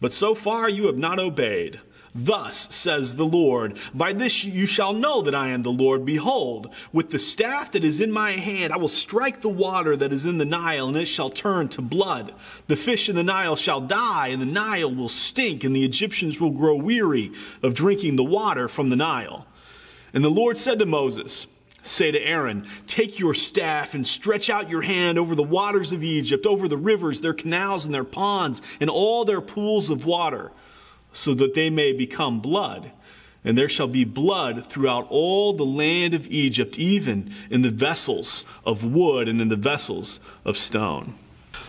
But 0.00 0.12
so 0.12 0.34
far 0.34 0.68
you 0.68 0.86
have 0.86 0.98
not 0.98 1.18
obeyed. 1.18 1.80
Thus 2.14 2.72
says 2.72 3.16
the 3.16 3.26
Lord, 3.26 3.76
By 3.92 4.12
this 4.12 4.44
you 4.44 4.66
shall 4.66 4.92
know 4.92 5.20
that 5.22 5.34
I 5.34 5.48
am 5.48 5.62
the 5.62 5.72
Lord. 5.72 6.06
Behold, 6.06 6.72
with 6.92 7.10
the 7.10 7.18
staff 7.18 7.72
that 7.72 7.82
is 7.82 8.00
in 8.00 8.12
my 8.12 8.32
hand, 8.32 8.72
I 8.72 8.76
will 8.76 8.86
strike 8.86 9.40
the 9.40 9.48
water 9.48 9.96
that 9.96 10.12
is 10.12 10.24
in 10.24 10.38
the 10.38 10.44
Nile, 10.44 10.86
and 10.86 10.96
it 10.96 11.06
shall 11.06 11.28
turn 11.28 11.68
to 11.70 11.82
blood. 11.82 12.32
The 12.68 12.76
fish 12.76 13.08
in 13.08 13.16
the 13.16 13.24
Nile 13.24 13.56
shall 13.56 13.80
die, 13.80 14.28
and 14.28 14.40
the 14.40 14.46
Nile 14.46 14.94
will 14.94 15.08
stink, 15.08 15.64
and 15.64 15.74
the 15.74 15.84
Egyptians 15.84 16.40
will 16.40 16.50
grow 16.50 16.76
weary 16.76 17.32
of 17.64 17.74
drinking 17.74 18.14
the 18.14 18.22
water 18.22 18.68
from 18.68 18.90
the 18.90 18.96
Nile. 18.96 19.46
And 20.12 20.24
the 20.24 20.30
Lord 20.30 20.56
said 20.56 20.78
to 20.78 20.86
Moses, 20.86 21.48
Say 21.82 22.12
to 22.12 22.20
Aaron, 22.20 22.66
Take 22.86 23.18
your 23.18 23.34
staff 23.34 23.92
and 23.92 24.06
stretch 24.06 24.48
out 24.48 24.70
your 24.70 24.82
hand 24.82 25.18
over 25.18 25.34
the 25.34 25.42
waters 25.42 25.92
of 25.92 26.04
Egypt, 26.04 26.46
over 26.46 26.68
the 26.68 26.78
rivers, 26.78 27.20
their 27.22 27.34
canals, 27.34 27.84
and 27.84 27.92
their 27.92 28.04
ponds, 28.04 28.62
and 28.80 28.88
all 28.88 29.24
their 29.24 29.40
pools 29.40 29.90
of 29.90 30.06
water 30.06 30.52
so 31.14 31.32
that 31.32 31.54
they 31.54 31.70
may 31.70 31.94
become 31.94 32.40
blood. 32.40 32.90
And 33.42 33.56
there 33.56 33.68
shall 33.68 33.88
be 33.88 34.04
blood 34.04 34.64
throughout 34.64 35.06
all 35.08 35.52
the 35.52 35.64
land 35.64 36.12
of 36.12 36.26
Egypt, 36.28 36.78
even 36.78 37.32
in 37.50 37.62
the 37.62 37.70
vessels 37.70 38.44
of 38.66 38.84
wood 38.84 39.28
and 39.28 39.40
in 39.40 39.48
the 39.48 39.56
vessels 39.56 40.20
of 40.44 40.56
stone. 40.56 41.14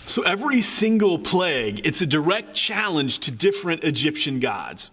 So 0.08 0.22
every 0.24 0.62
single 0.62 1.20
plague, 1.20 1.86
it's 1.86 2.02
a 2.02 2.06
direct 2.06 2.56
challenge 2.56 3.20
to 3.20 3.32
different 3.32 3.84
Egyptian 3.84 4.40
gods. 4.40 4.92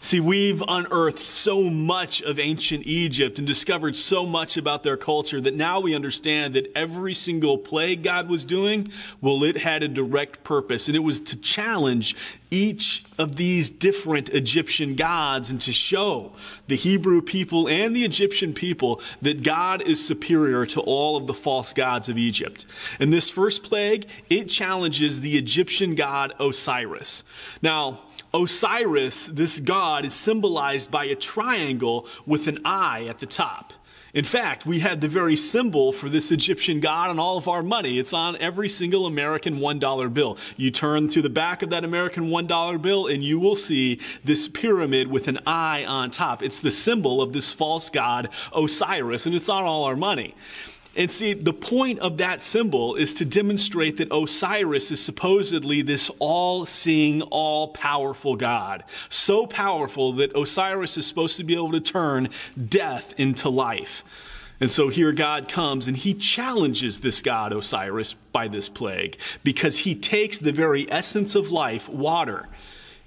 See, 0.00 0.20
we've 0.20 0.62
unearthed 0.66 1.20
so 1.20 1.62
much 1.62 2.22
of 2.22 2.38
ancient 2.38 2.86
Egypt 2.86 3.38
and 3.38 3.46
discovered 3.46 3.96
so 3.96 4.26
much 4.26 4.56
about 4.56 4.82
their 4.82 4.96
culture 4.96 5.40
that 5.40 5.54
now 5.54 5.80
we 5.80 5.94
understand 5.94 6.54
that 6.54 6.70
every 6.74 7.14
single 7.14 7.56
plague 7.56 8.02
God 8.02 8.28
was 8.28 8.44
doing, 8.44 8.90
well, 9.20 9.44
it 9.44 9.56
had 9.58 9.82
a 9.82 9.88
direct 9.88 10.44
purpose. 10.44 10.88
And 10.88 10.96
it 10.96 11.00
was 11.00 11.20
to 11.20 11.36
challenge 11.36 12.16
each 12.50 13.04
of 13.16 13.36
these 13.36 13.70
different 13.70 14.28
Egyptian 14.30 14.94
gods 14.94 15.50
and 15.50 15.60
to 15.62 15.72
show 15.72 16.32
the 16.66 16.76
Hebrew 16.76 17.22
people 17.22 17.68
and 17.68 17.96
the 17.96 18.04
Egyptian 18.04 18.52
people 18.52 19.00
that 19.22 19.42
God 19.42 19.82
is 19.82 20.04
superior 20.04 20.66
to 20.66 20.80
all 20.80 21.16
of 21.16 21.26
the 21.26 21.34
false 21.34 21.72
gods 21.72 22.08
of 22.08 22.18
Egypt. 22.18 22.66
And 23.00 23.12
this 23.12 23.30
first 23.30 23.62
plague, 23.62 24.06
it 24.28 24.44
challenges 24.44 25.20
the 25.20 25.38
Egyptian 25.38 25.94
god 25.94 26.34
Osiris. 26.38 27.24
Now, 27.62 28.00
Osiris, 28.34 29.26
this 29.26 29.60
god, 29.60 30.04
is 30.04 30.14
symbolized 30.14 30.90
by 30.90 31.04
a 31.04 31.14
triangle 31.14 32.06
with 32.26 32.48
an 32.48 32.60
eye 32.64 33.06
at 33.08 33.18
the 33.18 33.26
top. 33.26 33.74
In 34.14 34.24
fact, 34.24 34.66
we 34.66 34.80
had 34.80 35.00
the 35.00 35.08
very 35.08 35.36
symbol 35.36 35.90
for 35.90 36.10
this 36.10 36.30
Egyptian 36.30 36.80
god 36.80 37.08
on 37.08 37.18
all 37.18 37.38
of 37.38 37.48
our 37.48 37.62
money. 37.62 37.98
It's 37.98 38.12
on 38.12 38.36
every 38.36 38.68
single 38.68 39.06
American 39.06 39.58
$1 39.58 40.12
bill. 40.12 40.36
You 40.58 40.70
turn 40.70 41.08
to 41.08 41.22
the 41.22 41.30
back 41.30 41.62
of 41.62 41.70
that 41.70 41.82
American 41.82 42.28
$1 42.28 42.82
bill 42.82 43.06
and 43.06 43.24
you 43.24 43.38
will 43.38 43.56
see 43.56 44.00
this 44.22 44.48
pyramid 44.48 45.08
with 45.08 45.28
an 45.28 45.38
eye 45.46 45.84
on 45.86 46.10
top. 46.10 46.42
It's 46.42 46.60
the 46.60 46.70
symbol 46.70 47.22
of 47.22 47.32
this 47.32 47.54
false 47.54 47.88
god, 47.88 48.28
Osiris, 48.54 49.24
and 49.24 49.34
it's 49.34 49.48
on 49.48 49.64
all 49.64 49.84
our 49.84 49.96
money. 49.96 50.34
And 50.94 51.10
see, 51.10 51.32
the 51.32 51.54
point 51.54 52.00
of 52.00 52.18
that 52.18 52.42
symbol 52.42 52.96
is 52.96 53.14
to 53.14 53.24
demonstrate 53.24 53.96
that 53.96 54.12
Osiris 54.12 54.90
is 54.90 55.02
supposedly 55.02 55.80
this 55.80 56.10
all 56.18 56.66
seeing, 56.66 57.22
all 57.22 57.68
powerful 57.68 58.36
God. 58.36 58.84
So 59.08 59.46
powerful 59.46 60.12
that 60.14 60.36
Osiris 60.36 60.98
is 60.98 61.06
supposed 61.06 61.38
to 61.38 61.44
be 61.44 61.54
able 61.54 61.72
to 61.72 61.80
turn 61.80 62.28
death 62.68 63.14
into 63.18 63.48
life. 63.48 64.04
And 64.60 64.70
so 64.70 64.90
here 64.90 65.12
God 65.12 65.48
comes 65.48 65.88
and 65.88 65.96
he 65.96 66.14
challenges 66.14 67.00
this 67.00 67.22
God, 67.22 67.52
Osiris, 67.52 68.12
by 68.32 68.46
this 68.46 68.68
plague 68.68 69.18
because 69.42 69.78
he 69.78 69.94
takes 69.94 70.38
the 70.38 70.52
very 70.52 70.88
essence 70.88 71.34
of 71.34 71.50
life, 71.50 71.88
water, 71.88 72.48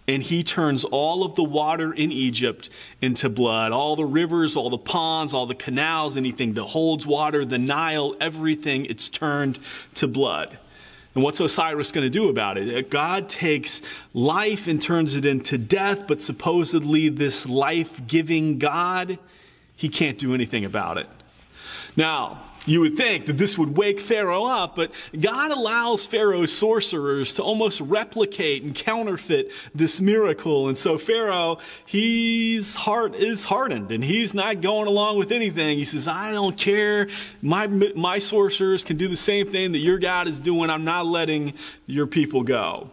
and 0.07 0.21
he 0.21 0.43
turns 0.43 0.83
all 0.83 1.23
of 1.23 1.35
the 1.35 1.43
water 1.43 1.91
in 1.91 2.11
Egypt 2.11 2.69
into 3.01 3.29
blood. 3.29 3.71
All 3.71 3.95
the 3.95 4.05
rivers, 4.05 4.55
all 4.55 4.69
the 4.69 4.77
ponds, 4.77 5.33
all 5.33 5.45
the 5.45 5.55
canals, 5.55 6.15
anything 6.15 6.53
that 6.53 6.63
holds 6.63 7.07
water, 7.07 7.43
the 7.43 7.57
Nile, 7.57 8.15
everything, 8.21 8.85
it's 8.85 9.09
turned 9.09 9.57
to 9.95 10.07
blood. 10.07 10.57
And 11.15 11.23
what's 11.23 11.39
Osiris 11.39 11.91
going 11.91 12.03
to 12.05 12.09
do 12.09 12.29
about 12.29 12.57
it? 12.57 12.89
God 12.89 13.29
takes 13.29 13.81
life 14.13 14.67
and 14.67 14.81
turns 14.81 15.15
it 15.15 15.25
into 15.25 15.57
death, 15.57 16.07
but 16.07 16.21
supposedly 16.21 17.07
this 17.09 17.47
life 17.47 18.05
giving 18.05 18.59
God, 18.59 19.17
he 19.75 19.87
can't 19.87 20.17
do 20.17 20.33
anything 20.33 20.65
about 20.65 20.97
it. 20.97 21.07
Now, 21.95 22.43
you 22.65 22.81
would 22.81 22.97
think 22.97 23.27
that 23.27 23.37
this 23.37 23.57
would 23.57 23.77
wake 23.77 23.99
Pharaoh 23.99 24.45
up, 24.45 24.75
but 24.75 24.91
God 25.19 25.51
allows 25.51 26.05
Pharaoh's 26.05 26.51
sorcerers 26.51 27.33
to 27.35 27.43
almost 27.43 27.81
replicate 27.81 28.63
and 28.63 28.75
counterfeit 28.75 29.51
this 29.73 30.01
miracle. 30.01 30.67
And 30.67 30.77
so 30.77 30.97
Pharaoh, 30.97 31.59
his 31.85 32.75
heart 32.75 33.15
is 33.15 33.45
hardened 33.45 33.91
and 33.91 34.03
he's 34.03 34.33
not 34.33 34.61
going 34.61 34.87
along 34.87 35.17
with 35.17 35.31
anything. 35.31 35.77
He 35.77 35.85
says, 35.85 36.07
I 36.07 36.31
don't 36.31 36.57
care. 36.57 37.07
My, 37.41 37.67
my 37.67 38.19
sorcerers 38.19 38.83
can 38.83 38.97
do 38.97 39.07
the 39.07 39.15
same 39.15 39.49
thing 39.51 39.71
that 39.73 39.79
your 39.79 39.99
God 39.99 40.27
is 40.27 40.39
doing. 40.39 40.69
I'm 40.69 40.85
not 40.85 41.05
letting 41.05 41.53
your 41.85 42.07
people 42.07 42.43
go. 42.43 42.89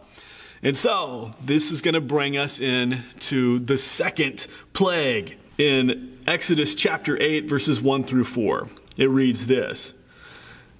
And 0.61 0.77
so 0.77 1.33
this 1.43 1.71
is 1.71 1.81
going 1.81 1.95
to 1.95 2.01
bring 2.01 2.37
us 2.37 2.61
in 2.61 3.03
to 3.21 3.59
the 3.59 3.77
second 3.77 4.47
plague 4.71 5.37
in 5.57 6.17
Exodus 6.25 6.73
chapter 6.73 7.21
8, 7.21 7.49
verses 7.49 7.81
1 7.81 8.05
through 8.05 8.23
4. 8.23 8.69
It 8.97 9.09
reads 9.09 9.47
this 9.47 9.93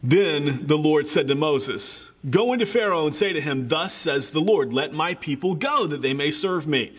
Then 0.01 0.65
the 0.67 0.77
Lord 0.77 1.07
said 1.07 1.27
to 1.27 1.35
Moses, 1.35 2.05
Go 2.29 2.53
into 2.53 2.65
Pharaoh 2.65 3.05
and 3.05 3.15
say 3.15 3.33
to 3.33 3.41
him, 3.41 3.67
Thus 3.67 3.93
says 3.93 4.29
the 4.29 4.39
Lord, 4.39 4.71
let 4.71 4.93
my 4.93 5.13
people 5.15 5.55
go, 5.55 5.85
that 5.87 6.01
they 6.01 6.13
may 6.13 6.31
serve 6.31 6.67
me. 6.67 6.93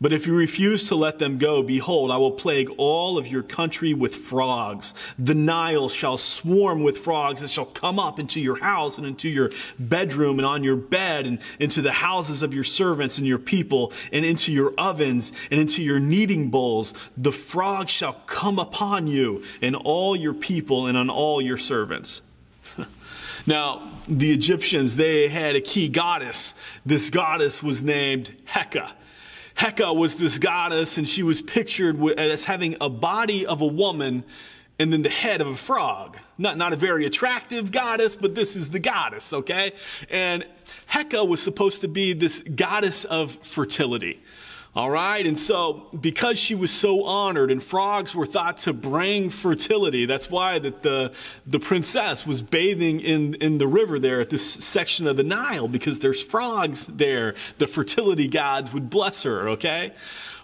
But 0.00 0.12
if 0.12 0.28
you 0.28 0.34
refuse 0.34 0.86
to 0.88 0.94
let 0.94 1.18
them 1.18 1.38
go, 1.38 1.60
behold, 1.60 2.12
I 2.12 2.18
will 2.18 2.30
plague 2.30 2.70
all 2.76 3.18
of 3.18 3.26
your 3.26 3.42
country 3.42 3.94
with 3.94 4.14
frogs. 4.14 4.94
The 5.18 5.34
Nile 5.34 5.88
shall 5.88 6.16
swarm 6.16 6.84
with 6.84 6.98
frogs. 6.98 7.42
It 7.42 7.50
shall 7.50 7.66
come 7.66 7.98
up 7.98 8.20
into 8.20 8.40
your 8.40 8.60
house 8.60 8.96
and 8.98 9.06
into 9.06 9.28
your 9.28 9.50
bedroom 9.76 10.38
and 10.38 10.46
on 10.46 10.62
your 10.62 10.76
bed 10.76 11.26
and 11.26 11.40
into 11.58 11.82
the 11.82 11.90
houses 11.90 12.42
of 12.42 12.54
your 12.54 12.62
servants 12.62 13.18
and 13.18 13.26
your 13.26 13.40
people 13.40 13.92
and 14.12 14.24
into 14.24 14.52
your 14.52 14.72
ovens 14.78 15.32
and 15.50 15.60
into 15.60 15.82
your 15.82 15.98
kneading 15.98 16.48
bowls. 16.48 16.94
The 17.16 17.32
frogs 17.32 17.90
shall 17.90 18.22
come 18.26 18.60
upon 18.60 19.08
you 19.08 19.42
and 19.60 19.74
all 19.74 20.14
your 20.14 20.34
people 20.34 20.86
and 20.86 20.96
on 20.96 21.10
all 21.10 21.42
your 21.42 21.58
servants. 21.58 22.22
Now, 23.46 23.90
the 24.06 24.30
Egyptians, 24.30 24.96
they 24.96 25.28
had 25.28 25.56
a 25.56 25.62
key 25.62 25.88
goddess. 25.88 26.54
This 26.84 27.08
goddess 27.08 27.62
was 27.62 27.82
named 27.82 28.36
Heka. 28.46 28.92
Heka 29.58 29.94
was 29.94 30.14
this 30.14 30.38
goddess, 30.38 30.98
and 30.98 31.08
she 31.08 31.24
was 31.24 31.42
pictured 31.42 32.00
as 32.16 32.44
having 32.44 32.76
a 32.80 32.88
body 32.88 33.44
of 33.44 33.60
a 33.60 33.66
woman 33.66 34.22
and 34.78 34.92
then 34.92 35.02
the 35.02 35.10
head 35.10 35.40
of 35.40 35.48
a 35.48 35.54
frog. 35.56 36.16
Not, 36.38 36.56
not 36.56 36.72
a 36.72 36.76
very 36.76 37.04
attractive 37.04 37.72
goddess, 37.72 38.14
but 38.14 38.36
this 38.36 38.54
is 38.54 38.70
the 38.70 38.78
goddess, 38.78 39.32
okay? 39.32 39.72
And 40.08 40.46
Heka 40.92 41.26
was 41.26 41.42
supposed 41.42 41.80
to 41.80 41.88
be 41.88 42.12
this 42.12 42.40
goddess 42.42 43.04
of 43.04 43.32
fertility. 43.32 44.22
All 44.76 44.90
right, 44.90 45.26
and 45.26 45.38
so 45.38 45.86
because 45.98 46.38
she 46.38 46.54
was 46.54 46.70
so 46.70 47.04
honored, 47.04 47.50
and 47.50 47.62
frogs 47.62 48.14
were 48.14 48.26
thought 48.26 48.58
to 48.58 48.72
bring 48.72 49.30
fertility, 49.30 50.04
that's 50.04 50.30
why 50.30 50.58
that 50.58 50.82
the 50.82 51.12
the 51.46 51.58
princess 51.58 52.26
was 52.26 52.42
bathing 52.42 53.00
in 53.00 53.34
in 53.36 53.58
the 53.58 53.66
river 53.66 53.98
there 53.98 54.20
at 54.20 54.30
this 54.30 54.44
section 54.44 55.06
of 55.06 55.16
the 55.16 55.24
Nile 55.24 55.68
because 55.68 56.00
there's 56.00 56.22
frogs 56.22 56.86
there. 56.86 57.34
The 57.56 57.66
fertility 57.66 58.28
gods 58.28 58.72
would 58.72 58.90
bless 58.90 59.22
her. 59.22 59.48
Okay, 59.48 59.92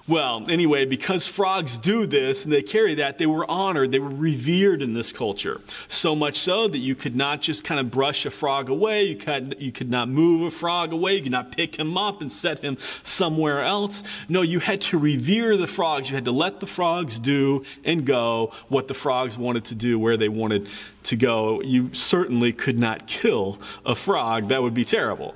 Well, 0.07 0.45
anyway, 0.51 0.85
because 0.85 1.27
frogs 1.27 1.79
do 1.79 2.05
this 2.05 2.45
and 2.45 2.53
they 2.53 2.61
carry 2.61 2.97
that, 2.97 3.17
they 3.17 3.25
were 3.25 3.51
honored, 3.51 3.91
they 3.91 3.99
were 3.99 4.11
revered 4.11 4.83
in 4.83 4.93
this 4.93 5.13
culture. 5.13 5.63
So 5.89 6.15
much 6.15 6.41
so 6.41 6.69
that 6.69 6.79
you 6.79 6.95
could 6.95 7.17
not 7.17 7.41
just 7.41 7.65
kind 7.65 7.81
of 7.81 7.91
brush 7.91 8.27
a 8.27 8.31
frog 8.31 8.69
away, 8.69 9.05
you 9.05 9.17
could, 9.17 9.57
you 9.59 9.73
could 9.73 9.89
not 9.89 10.11
move 10.11 10.43
a 10.43 10.51
frog 10.51 10.93
away, 10.93 11.17
you 11.17 11.23
could 11.23 11.33
not 11.33 11.57
pick 11.57 11.77
him 11.77 11.97
up 11.97 12.21
and 12.21 12.31
set 12.31 12.59
him 12.59 12.77
somewhere 13.03 13.63
else. 13.63 14.03
No, 14.29 14.43
you 14.43 14.61
had 14.61 14.83
to 14.83 14.99
revere 14.99 15.57
the 15.57 15.67
frogs. 15.67 16.11
You 16.11 16.17
had 16.17 16.27
to 16.27 16.33
let 16.33 16.61
the 16.61 16.67
frogs 16.67 17.19
do 17.19 17.65
and 17.83 18.05
go 18.05 18.53
what 18.69 18.89
the 18.89 18.95
frogs 18.95 19.39
wanted 19.39 19.65
to 19.67 19.75
do, 19.75 19.99
where 19.99 20.19
they 20.19 20.29
wanted 20.29 20.69
to 21.05 21.17
go. 21.17 21.63
You 21.63 21.95
certainly 21.95 22.53
could 22.53 22.79
not 22.79 23.07
kill 23.07 23.59
a 23.87 23.95
frog, 23.95 24.49
that 24.49 24.63
would 24.63 24.75
be 24.75 24.85
terrible. 24.85 25.35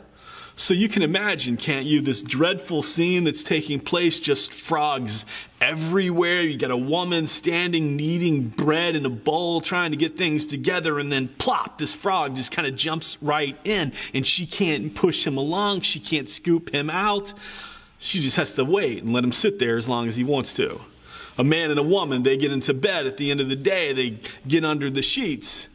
So 0.59 0.75
you 0.75 0.89
can 0.89 1.03
imagine, 1.03 1.57
can't 1.57 1.87
you, 1.87 2.01
this 2.01 2.21
dreadful 2.21 2.83
scene 2.83 3.23
that's 3.23 3.45
taking 3.45 3.79
place, 3.79 4.19
just 4.19 4.53
frogs 4.53 5.25
everywhere. 5.61 6.43
You 6.43 6.59
got 6.59 6.73
a 6.73 6.77
woman 6.77 7.29
standing 7.29 7.95
kneading 7.95 8.49
bread 8.49 8.97
in 8.97 9.07
a 9.07 9.11
bowl, 9.11 9.61
trying 9.61 9.93
to 9.93 9.97
get 9.97 10.17
things 10.17 10.49
together, 10.49 10.99
and 10.99 11.13
then 11.13 11.29
plop, 11.29 11.79
this 11.79 11.95
frog 11.95 12.35
just 12.35 12.51
kind 12.51 12.67
of 12.67 12.75
jumps 12.75 13.17
right 13.23 13.57
in, 13.63 13.93
and 14.13 14.27
she 14.27 14.47
can't 14.47 14.97
push 14.97 15.25
him 15.25 15.37
along, 15.37 15.83
she 15.83 16.01
can't 16.01 16.29
scoop 16.29 16.75
him 16.75 16.91
out. 16.91 17.33
She 18.01 18.21
just 18.21 18.37
has 18.37 18.53
to 18.55 18.65
wait 18.65 19.05
and 19.05 19.13
let 19.13 19.23
him 19.23 19.31
sit 19.31 19.61
there 19.61 19.77
as 19.77 19.89
long 19.89 20.09
as 20.09 20.17
he 20.17 20.25
wants 20.25 20.53
to. 20.55 20.81
A 21.39 21.45
man 21.45 21.71
and 21.71 21.79
a 21.79 21.85
woman, 21.85 22.25
they 22.25 22.37
get 22.37 22.51
into 22.51 22.75
bed 22.75 23.07
at 23.07 23.17
the 23.17 23.31
end 23.31 23.41
of 23.41 23.49
the 23.49 23.55
day, 23.55 23.93
they 23.93 24.19
get 24.49 24.65
under 24.65 24.91
the 24.91 25.03
sheets. 25.03 25.69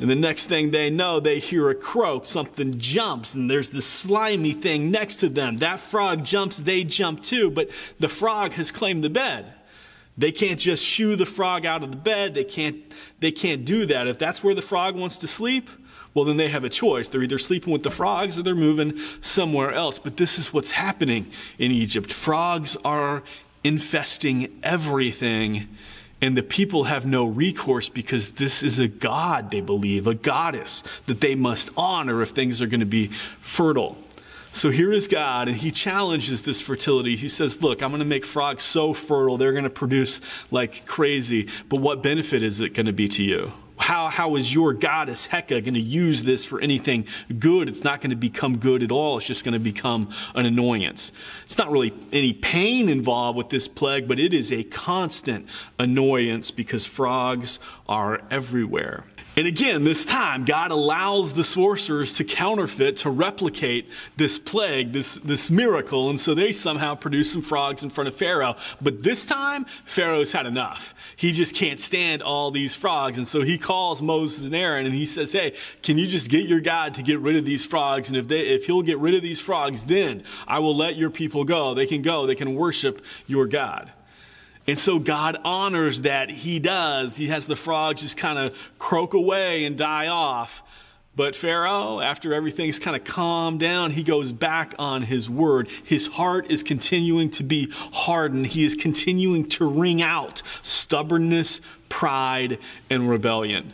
And 0.00 0.08
the 0.08 0.14
next 0.14 0.46
thing 0.46 0.70
they 0.70 0.90
know, 0.90 1.18
they 1.18 1.40
hear 1.40 1.68
a 1.70 1.74
croak, 1.74 2.24
something 2.24 2.78
jumps, 2.78 3.34
and 3.34 3.50
there's 3.50 3.70
this 3.70 3.86
slimy 3.86 4.52
thing 4.52 4.90
next 4.90 5.16
to 5.16 5.28
them. 5.28 5.56
That 5.58 5.80
frog 5.80 6.24
jumps, 6.24 6.58
they 6.58 6.84
jump 6.84 7.22
too, 7.22 7.50
but 7.50 7.68
the 7.98 8.08
frog 8.08 8.52
has 8.52 8.70
claimed 8.70 9.02
the 9.02 9.10
bed. 9.10 9.46
They 10.16 10.32
can't 10.32 10.58
just 10.58 10.84
shoo 10.84 11.16
the 11.16 11.26
frog 11.26 11.64
out 11.64 11.82
of 11.82 11.90
the 11.90 11.96
bed. 11.96 12.34
They 12.34 12.44
can't, 12.44 12.76
they 13.20 13.30
can't 13.30 13.64
do 13.64 13.86
that. 13.86 14.06
If 14.08 14.18
that's 14.18 14.42
where 14.42 14.54
the 14.54 14.62
frog 14.62 14.96
wants 14.96 15.16
to 15.18 15.28
sleep, 15.28 15.68
well, 16.14 16.24
then 16.24 16.36
they 16.36 16.48
have 16.48 16.64
a 16.64 16.68
choice. 16.68 17.06
They're 17.06 17.22
either 17.22 17.38
sleeping 17.38 17.72
with 17.72 17.84
the 17.84 17.90
frogs 17.90 18.36
or 18.38 18.42
they're 18.42 18.56
moving 18.56 18.98
somewhere 19.20 19.70
else. 19.72 19.98
But 19.98 20.16
this 20.16 20.38
is 20.38 20.52
what's 20.52 20.72
happening 20.72 21.30
in 21.58 21.70
Egypt. 21.70 22.12
Frogs 22.12 22.76
are 22.84 23.22
infesting 23.62 24.58
everything 24.62 25.68
and 26.20 26.36
the 26.36 26.42
people 26.42 26.84
have 26.84 27.06
no 27.06 27.24
recourse 27.24 27.88
because 27.88 28.32
this 28.32 28.62
is 28.62 28.78
a 28.78 28.88
god, 28.88 29.50
they 29.50 29.60
believe, 29.60 30.06
a 30.06 30.14
goddess 30.14 30.82
that 31.06 31.20
they 31.20 31.34
must 31.34 31.70
honor 31.76 32.22
if 32.22 32.30
things 32.30 32.60
are 32.60 32.66
going 32.66 32.80
to 32.80 32.86
be 32.86 33.06
fertile. 33.40 33.96
So 34.52 34.70
here 34.70 34.92
is 34.92 35.06
God, 35.06 35.46
and 35.46 35.56
he 35.56 35.70
challenges 35.70 36.42
this 36.42 36.60
fertility. 36.60 37.14
He 37.16 37.28
says, 37.28 37.62
Look, 37.62 37.82
I'm 37.82 37.90
going 37.90 38.00
to 38.00 38.06
make 38.06 38.24
frogs 38.24 38.64
so 38.64 38.92
fertile, 38.92 39.36
they're 39.36 39.52
going 39.52 39.64
to 39.64 39.70
produce 39.70 40.20
like 40.50 40.84
crazy, 40.86 41.48
but 41.68 41.76
what 41.76 42.02
benefit 42.02 42.42
is 42.42 42.60
it 42.60 42.74
going 42.74 42.86
to 42.86 42.92
be 42.92 43.08
to 43.08 43.22
you? 43.22 43.52
How, 43.78 44.08
how 44.08 44.36
is 44.36 44.52
your 44.52 44.74
goddess 44.74 45.28
Heka 45.28 45.48
going 45.48 45.74
to 45.74 45.80
use 45.80 46.24
this 46.24 46.44
for 46.44 46.60
anything 46.60 47.06
good? 47.38 47.68
It's 47.68 47.84
not 47.84 48.00
going 48.00 48.10
to 48.10 48.16
become 48.16 48.58
good 48.58 48.82
at 48.82 48.90
all. 48.90 49.18
It's 49.18 49.26
just 49.26 49.44
going 49.44 49.54
to 49.54 49.58
become 49.58 50.10
an 50.34 50.46
annoyance. 50.46 51.12
It's 51.44 51.56
not 51.56 51.70
really 51.70 51.92
any 52.12 52.32
pain 52.32 52.88
involved 52.88 53.36
with 53.36 53.50
this 53.50 53.68
plague, 53.68 54.08
but 54.08 54.18
it 54.18 54.34
is 54.34 54.52
a 54.52 54.64
constant 54.64 55.48
annoyance 55.78 56.50
because 56.50 56.86
frogs 56.86 57.60
are 57.88 58.20
everywhere. 58.30 59.04
And 59.38 59.46
again, 59.46 59.84
this 59.84 60.04
time, 60.04 60.44
God 60.44 60.72
allows 60.72 61.34
the 61.34 61.44
sorcerers 61.44 62.12
to 62.14 62.24
counterfeit, 62.24 62.96
to 62.96 63.10
replicate 63.10 63.88
this 64.16 64.36
plague, 64.36 64.90
this, 64.90 65.14
this 65.18 65.48
miracle. 65.48 66.10
And 66.10 66.18
so 66.18 66.34
they 66.34 66.52
somehow 66.52 66.96
produce 66.96 67.34
some 67.34 67.42
frogs 67.42 67.84
in 67.84 67.90
front 67.90 68.08
of 68.08 68.16
Pharaoh. 68.16 68.56
But 68.80 69.04
this 69.04 69.24
time, 69.24 69.64
Pharaoh's 69.84 70.32
had 70.32 70.46
enough. 70.46 70.92
He 71.14 71.30
just 71.30 71.54
can't 71.54 71.78
stand 71.78 72.20
all 72.20 72.50
these 72.50 72.74
frogs. 72.74 73.16
And 73.16 73.28
so 73.28 73.42
he 73.42 73.58
calls 73.58 74.02
Moses 74.02 74.44
and 74.44 74.56
Aaron 74.56 74.86
and 74.86 74.94
he 74.96 75.06
says, 75.06 75.30
Hey, 75.30 75.54
can 75.84 75.98
you 75.98 76.08
just 76.08 76.30
get 76.30 76.48
your 76.48 76.60
God 76.60 76.94
to 76.94 77.04
get 77.04 77.20
rid 77.20 77.36
of 77.36 77.44
these 77.44 77.64
frogs? 77.64 78.08
And 78.08 78.16
if, 78.16 78.26
they, 78.26 78.40
if 78.40 78.66
he'll 78.66 78.82
get 78.82 78.98
rid 78.98 79.14
of 79.14 79.22
these 79.22 79.38
frogs, 79.38 79.84
then 79.84 80.24
I 80.48 80.58
will 80.58 80.74
let 80.74 80.96
your 80.96 81.10
people 81.10 81.44
go. 81.44 81.74
They 81.74 81.86
can 81.86 82.02
go, 82.02 82.26
they 82.26 82.34
can 82.34 82.56
worship 82.56 83.04
your 83.28 83.46
God. 83.46 83.92
And 84.68 84.78
so 84.78 84.98
God 84.98 85.38
honors 85.44 86.02
that 86.02 86.30
he 86.30 86.58
does. 86.58 87.16
He 87.16 87.28
has 87.28 87.46
the 87.46 87.56
frogs 87.56 88.02
just 88.02 88.18
kind 88.18 88.38
of 88.38 88.56
croak 88.78 89.14
away 89.14 89.64
and 89.64 89.78
die 89.78 90.08
off. 90.08 90.62
But 91.16 91.34
Pharaoh, 91.34 92.00
after 92.00 92.32
everything's 92.32 92.78
kind 92.78 92.94
of 92.94 93.02
calmed 93.02 93.58
down, 93.58 93.90
he 93.92 94.04
goes 94.04 94.30
back 94.30 94.74
on 94.78 95.02
his 95.02 95.28
word. 95.28 95.68
His 95.82 96.06
heart 96.06 96.50
is 96.50 96.62
continuing 96.62 97.30
to 97.30 97.42
be 97.42 97.72
hardened. 97.72 98.48
He 98.48 98.64
is 98.64 98.76
continuing 98.76 99.48
to 99.48 99.66
wring 99.66 100.00
out 100.00 100.42
stubbornness, 100.62 101.60
pride, 101.88 102.58
and 102.88 103.08
rebellion. 103.08 103.72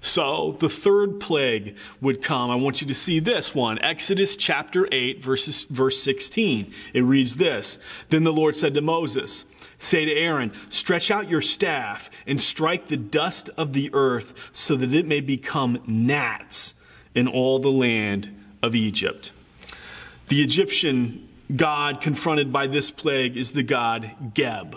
So 0.00 0.56
the 0.60 0.68
third 0.68 1.18
plague 1.18 1.76
would 2.00 2.22
come. 2.22 2.48
I 2.50 2.54
want 2.54 2.80
you 2.80 2.86
to 2.86 2.94
see 2.94 3.18
this 3.18 3.54
one. 3.54 3.80
Exodus 3.80 4.36
chapter 4.36 4.88
8, 4.92 5.22
verses, 5.22 5.64
verse 5.64 6.00
16. 6.00 6.72
It 6.94 7.02
reads 7.02 7.36
this. 7.36 7.80
Then 8.10 8.22
the 8.22 8.32
Lord 8.32 8.56
said 8.56 8.72
to 8.74 8.80
Moses, 8.80 9.44
Say 9.78 10.04
to 10.06 10.12
Aaron, 10.12 10.52
stretch 10.70 11.10
out 11.10 11.28
your 11.28 11.42
staff 11.42 12.10
and 12.26 12.40
strike 12.40 12.86
the 12.86 12.96
dust 12.96 13.50
of 13.56 13.72
the 13.72 13.90
earth 13.92 14.50
so 14.52 14.74
that 14.76 14.94
it 14.94 15.06
may 15.06 15.20
become 15.20 15.82
gnats 15.86 16.74
in 17.14 17.28
all 17.28 17.58
the 17.58 17.70
land 17.70 18.34
of 18.62 18.74
Egypt. 18.74 19.32
The 20.28 20.42
Egyptian 20.42 21.28
god 21.54 22.00
confronted 22.00 22.52
by 22.52 22.66
this 22.66 22.90
plague 22.90 23.36
is 23.36 23.52
the 23.52 23.62
god 23.62 24.10
Geb. 24.34 24.76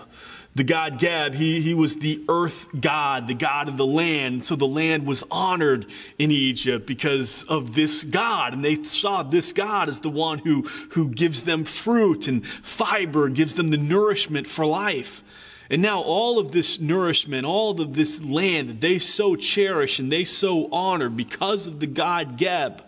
The 0.56 0.64
god 0.64 1.00
Geb, 1.00 1.36
he, 1.36 1.62
he 1.62 1.74
was 1.74 1.98
the 1.98 2.24
earth 2.28 2.68
god, 2.80 3.28
the 3.28 3.34
god 3.34 3.70
of 3.70 3.78
the 3.78 3.86
land. 3.86 4.44
So 4.44 4.56
the 4.56 4.68
land 4.68 5.06
was 5.06 5.24
honored 5.30 5.86
in 6.18 6.32
Egypt 6.32 6.86
because 6.86 7.44
of 7.44 7.76
this 7.76 8.04
god. 8.04 8.54
And 8.54 8.66
they 8.66 8.84
saw 8.84 9.24
this 9.24 9.54
god 9.54 9.90
as 9.90 10.00
the 10.00 10.10
one 10.10 10.40
who, 10.40 10.64
who 10.92 11.10
gives 11.10 11.44
them 11.44 11.64
fruit 11.64 12.28
and 12.28 12.46
fiber, 12.46 13.30
gives 13.30 13.56
them 13.56 13.70
the 13.70 13.78
nourishment 13.78 14.48
for 14.48 14.66
life. 14.66 15.24
And 15.70 15.84
now 15.84 16.02
all 16.02 16.40
of 16.40 16.52
this 16.52 16.80
nourishment, 16.80 17.46
all 17.46 17.80
of 17.80 17.94
this 17.94 18.22
land 18.22 18.70
that 18.70 18.82
they 18.82 18.98
so 18.98 19.36
cherish 19.36 20.00
and 20.00 20.12
they 20.12 20.24
so 20.24 20.68
honor 20.72 21.10
because 21.10 21.68
of 21.68 21.80
the 21.80 21.88
god 21.88 22.38
Geb, 22.38 22.84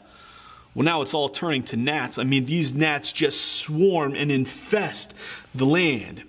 well, 0.74 0.86
now 0.86 1.02
it's 1.02 1.14
all 1.14 1.30
turning 1.30 1.64
to 1.64 1.78
gnats. 1.78 2.18
I 2.18 2.24
mean, 2.24 2.46
these 2.46 2.74
gnats 2.74 3.12
just 3.12 3.60
swarm 3.60 4.16
and 4.16 4.32
infest 4.32 5.14
the 5.54 5.66
land. 5.66 6.24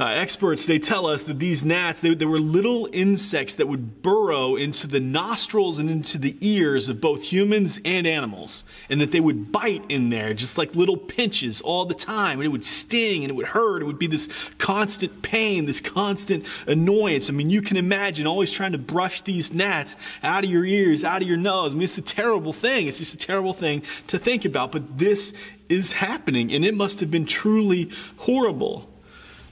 Uh, 0.00 0.10
experts, 0.10 0.64
they 0.66 0.78
tell 0.78 1.06
us 1.06 1.24
that 1.24 1.40
these 1.40 1.64
gnats, 1.64 1.98
they, 1.98 2.14
they 2.14 2.24
were 2.24 2.38
little 2.38 2.88
insects 2.92 3.54
that 3.54 3.66
would 3.66 4.00
burrow 4.00 4.54
into 4.54 4.86
the 4.86 5.00
nostrils 5.00 5.80
and 5.80 5.90
into 5.90 6.16
the 6.18 6.36
ears 6.40 6.88
of 6.88 7.00
both 7.00 7.24
humans 7.24 7.80
and 7.84 8.06
animals, 8.06 8.64
and 8.88 9.00
that 9.00 9.10
they 9.10 9.18
would 9.18 9.50
bite 9.50 9.84
in 9.88 10.08
there 10.10 10.32
just 10.34 10.56
like 10.56 10.76
little 10.76 10.96
pinches 10.96 11.60
all 11.62 11.84
the 11.84 11.96
time, 11.96 12.38
and 12.38 12.46
it 12.46 12.50
would 12.50 12.62
sting 12.62 13.24
and 13.24 13.30
it 13.30 13.34
would 13.34 13.48
hurt. 13.48 13.82
It 13.82 13.86
would 13.86 13.98
be 13.98 14.06
this 14.06 14.28
constant 14.58 15.22
pain, 15.22 15.66
this 15.66 15.80
constant 15.80 16.46
annoyance. 16.68 17.28
I 17.28 17.32
mean, 17.32 17.50
you 17.50 17.60
can 17.60 17.76
imagine 17.76 18.24
always 18.24 18.52
trying 18.52 18.72
to 18.72 18.78
brush 18.78 19.22
these 19.22 19.52
gnats 19.52 19.96
out 20.22 20.44
of 20.44 20.50
your 20.50 20.64
ears, 20.64 21.02
out 21.02 21.22
of 21.22 21.28
your 21.28 21.36
nose. 21.36 21.72
I 21.72 21.74
mean, 21.74 21.82
it's 21.82 21.98
a 21.98 22.02
terrible 22.02 22.52
thing. 22.52 22.86
It's 22.86 22.98
just 22.98 23.14
a 23.14 23.26
terrible 23.26 23.52
thing 23.52 23.82
to 24.06 24.16
think 24.16 24.44
about, 24.44 24.70
but 24.70 24.96
this 24.96 25.34
is 25.68 25.90
happening, 25.90 26.52
and 26.52 26.64
it 26.64 26.76
must 26.76 27.00
have 27.00 27.10
been 27.10 27.26
truly 27.26 27.90
horrible. 28.18 28.88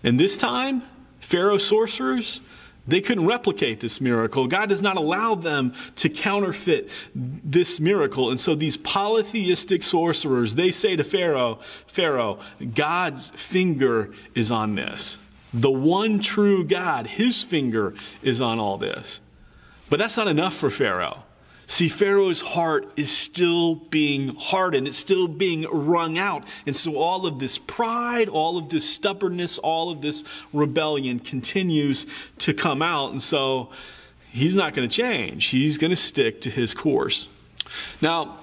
And 0.06 0.20
this 0.20 0.36
time, 0.36 0.82
Pharaoh 1.18 1.58
sorcerers, 1.58 2.40
they 2.86 3.00
couldn't 3.00 3.26
replicate 3.26 3.80
this 3.80 4.00
miracle. 4.00 4.46
God 4.46 4.68
does 4.68 4.80
not 4.80 4.96
allow 4.96 5.34
them 5.34 5.74
to 5.96 6.08
counterfeit 6.08 6.88
this 7.12 7.80
miracle. 7.80 8.30
And 8.30 8.38
so 8.38 8.54
these 8.54 8.76
polytheistic 8.76 9.82
sorcerers, 9.82 10.54
they 10.54 10.70
say 10.70 10.94
to 10.94 11.02
Pharaoh, 11.02 11.58
Pharaoh, 11.88 12.38
God's 12.74 13.30
finger 13.30 14.14
is 14.36 14.52
on 14.52 14.76
this. 14.76 15.18
The 15.52 15.72
one 15.72 16.20
true 16.20 16.62
God, 16.62 17.08
his 17.08 17.42
finger 17.42 17.92
is 18.22 18.40
on 18.40 18.60
all 18.60 18.78
this. 18.78 19.20
But 19.90 19.98
that's 19.98 20.16
not 20.16 20.28
enough 20.28 20.54
for 20.54 20.70
Pharaoh. 20.70 21.24
See, 21.68 21.88
Pharaoh's 21.88 22.40
heart 22.40 22.92
is 22.96 23.10
still 23.10 23.74
being 23.74 24.36
hardened. 24.36 24.86
It's 24.86 24.96
still 24.96 25.26
being 25.26 25.66
wrung 25.70 26.16
out. 26.16 26.46
And 26.64 26.76
so 26.76 26.96
all 26.96 27.26
of 27.26 27.40
this 27.40 27.58
pride, 27.58 28.28
all 28.28 28.56
of 28.56 28.68
this 28.68 28.88
stubbornness, 28.88 29.58
all 29.58 29.90
of 29.90 30.00
this 30.00 30.22
rebellion 30.52 31.18
continues 31.18 32.06
to 32.38 32.54
come 32.54 32.82
out. 32.82 33.10
And 33.10 33.20
so 33.20 33.70
he's 34.30 34.54
not 34.54 34.74
going 34.74 34.88
to 34.88 34.94
change. 34.94 35.46
He's 35.46 35.76
going 35.76 35.90
to 35.90 35.96
stick 35.96 36.40
to 36.42 36.50
his 36.50 36.72
course. 36.72 37.28
Now, 38.00 38.38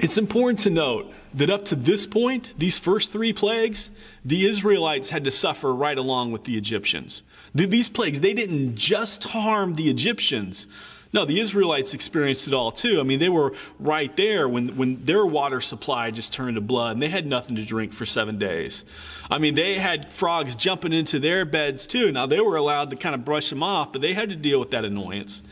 it's 0.00 0.16
important 0.16 0.60
to 0.60 0.70
note 0.70 1.12
that 1.34 1.50
up 1.50 1.64
to 1.66 1.74
this 1.74 2.06
point, 2.06 2.54
these 2.56 2.78
first 2.78 3.10
three 3.10 3.32
plagues, 3.32 3.90
the 4.24 4.46
Israelites 4.46 5.10
had 5.10 5.24
to 5.24 5.30
suffer 5.32 5.74
right 5.74 5.98
along 5.98 6.30
with 6.30 6.44
the 6.44 6.56
Egyptians. 6.56 7.22
These 7.52 7.88
plagues, 7.88 8.20
they 8.20 8.32
didn't 8.32 8.76
just 8.76 9.24
harm 9.24 9.74
the 9.74 9.90
Egyptians. 9.90 10.68
No, 11.12 11.24
the 11.24 11.40
Israelites 11.40 11.94
experienced 11.94 12.48
it 12.48 12.54
all 12.54 12.70
too. 12.70 13.00
I 13.00 13.02
mean, 13.02 13.18
they 13.18 13.30
were 13.30 13.54
right 13.78 14.14
there 14.16 14.46
when, 14.46 14.76
when 14.76 15.04
their 15.04 15.24
water 15.24 15.60
supply 15.60 16.10
just 16.10 16.34
turned 16.34 16.56
to 16.56 16.60
blood 16.60 16.92
and 16.92 17.02
they 17.02 17.08
had 17.08 17.26
nothing 17.26 17.56
to 17.56 17.64
drink 17.64 17.94
for 17.94 18.04
seven 18.04 18.38
days. 18.38 18.84
I 19.30 19.38
mean, 19.38 19.54
they 19.54 19.78
had 19.78 20.12
frogs 20.12 20.54
jumping 20.54 20.92
into 20.92 21.18
their 21.18 21.46
beds 21.46 21.86
too. 21.86 22.12
Now, 22.12 22.26
they 22.26 22.40
were 22.40 22.56
allowed 22.56 22.90
to 22.90 22.96
kind 22.96 23.14
of 23.14 23.24
brush 23.24 23.48
them 23.48 23.62
off, 23.62 23.92
but 23.92 24.02
they 24.02 24.12
had 24.12 24.28
to 24.28 24.36
deal 24.36 24.60
with 24.60 24.70
that 24.72 24.84
annoyance. 24.84 25.42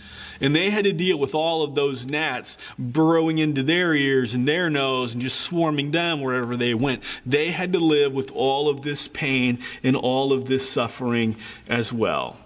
And 0.42 0.54
they 0.54 0.68
had 0.68 0.84
to 0.84 0.92
deal 0.92 1.18
with 1.18 1.34
all 1.34 1.62
of 1.62 1.74
those 1.74 2.04
gnats 2.04 2.58
burrowing 2.78 3.38
into 3.38 3.62
their 3.62 3.94
ears 3.94 4.34
and 4.34 4.46
their 4.46 4.68
nose 4.68 5.14
and 5.14 5.22
just 5.22 5.40
swarming 5.40 5.92
them 5.92 6.20
wherever 6.20 6.56
they 6.56 6.74
went. 6.74 7.02
They 7.24 7.50
had 7.52 7.72
to 7.72 7.78
live 7.78 8.12
with 8.12 8.30
all 8.32 8.68
of 8.68 8.82
this 8.82 9.08
pain 9.08 9.58
and 9.82 9.96
all 9.96 10.34
of 10.34 10.44
this 10.44 10.68
suffering 10.68 11.36
as 11.66 11.90
well. 11.90 12.36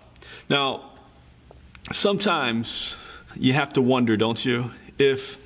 Now, 0.49 0.93
sometimes 1.91 2.97
you 3.41 3.55
have 3.55 3.73
to 3.73 3.81
wonder, 3.81 4.19
don't 4.19 4.45
you, 4.45 4.71
if 4.99 5.39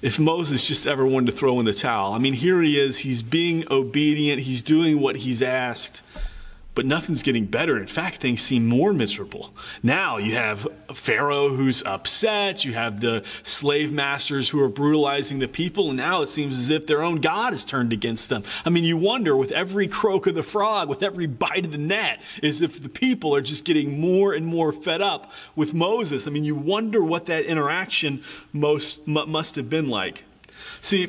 if 0.00 0.18
Moses 0.18 0.66
just 0.66 0.86
ever 0.86 1.04
wanted 1.04 1.26
to 1.26 1.32
throw 1.32 1.60
in 1.60 1.66
the 1.66 1.74
towel. 1.74 2.14
I 2.14 2.18
mean, 2.18 2.32
here 2.32 2.62
he 2.62 2.80
is, 2.80 2.98
he's 2.98 3.22
being 3.22 3.70
obedient, 3.70 4.40
he's 4.40 4.62
doing 4.62 4.98
what 4.98 5.16
he's 5.16 5.42
asked 5.42 6.00
but 6.74 6.86
nothing's 6.86 7.22
getting 7.22 7.46
better. 7.46 7.76
In 7.78 7.86
fact, 7.86 8.18
things 8.18 8.42
seem 8.42 8.66
more 8.66 8.92
miserable. 8.92 9.52
Now 9.82 10.18
you 10.18 10.34
have 10.34 10.66
Pharaoh 10.92 11.48
who's 11.48 11.82
upset, 11.82 12.64
you 12.64 12.74
have 12.74 13.00
the 13.00 13.24
slave 13.42 13.92
masters 13.92 14.48
who 14.48 14.60
are 14.60 14.68
brutalizing 14.68 15.40
the 15.40 15.48
people, 15.48 15.88
and 15.88 15.96
now 15.96 16.22
it 16.22 16.28
seems 16.28 16.58
as 16.58 16.70
if 16.70 16.86
their 16.86 17.02
own 17.02 17.20
God 17.20 17.52
is 17.52 17.64
turned 17.64 17.92
against 17.92 18.28
them. 18.28 18.44
I 18.64 18.70
mean, 18.70 18.84
you 18.84 18.96
wonder 18.96 19.36
with 19.36 19.52
every 19.52 19.88
croak 19.88 20.26
of 20.26 20.34
the 20.34 20.42
frog, 20.42 20.88
with 20.88 21.02
every 21.02 21.26
bite 21.26 21.64
of 21.66 21.72
the 21.72 21.78
net, 21.78 22.22
as 22.42 22.62
if 22.62 22.82
the 22.82 22.88
people 22.88 23.34
are 23.34 23.40
just 23.40 23.64
getting 23.64 24.00
more 24.00 24.32
and 24.32 24.46
more 24.46 24.72
fed 24.72 25.00
up 25.00 25.32
with 25.56 25.74
Moses. 25.74 26.26
I 26.26 26.30
mean, 26.30 26.44
you 26.44 26.54
wonder 26.54 27.02
what 27.02 27.26
that 27.26 27.44
interaction 27.44 28.22
most 28.52 29.06
must 29.06 29.56
have 29.56 29.68
been 29.68 29.88
like. 29.88 30.24
See, 30.80 31.08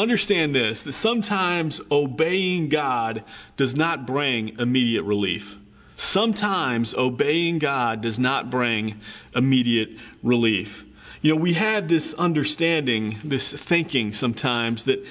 understand 0.00 0.54
this 0.54 0.82
that 0.84 0.92
sometimes 0.92 1.80
obeying 1.90 2.68
God 2.68 3.24
does 3.56 3.76
not 3.76 4.06
bring 4.06 4.58
immediate 4.58 5.02
relief. 5.02 5.56
Sometimes 5.96 6.94
obeying 6.94 7.58
God 7.58 8.00
does 8.00 8.18
not 8.18 8.50
bring 8.50 9.00
immediate 9.34 9.90
relief. 10.22 10.84
You 11.20 11.34
know, 11.34 11.40
we 11.40 11.52
have 11.52 11.88
this 11.88 12.14
understanding, 12.14 13.18
this 13.22 13.52
thinking 13.52 14.12
sometimes 14.12 14.84
that 14.84 15.04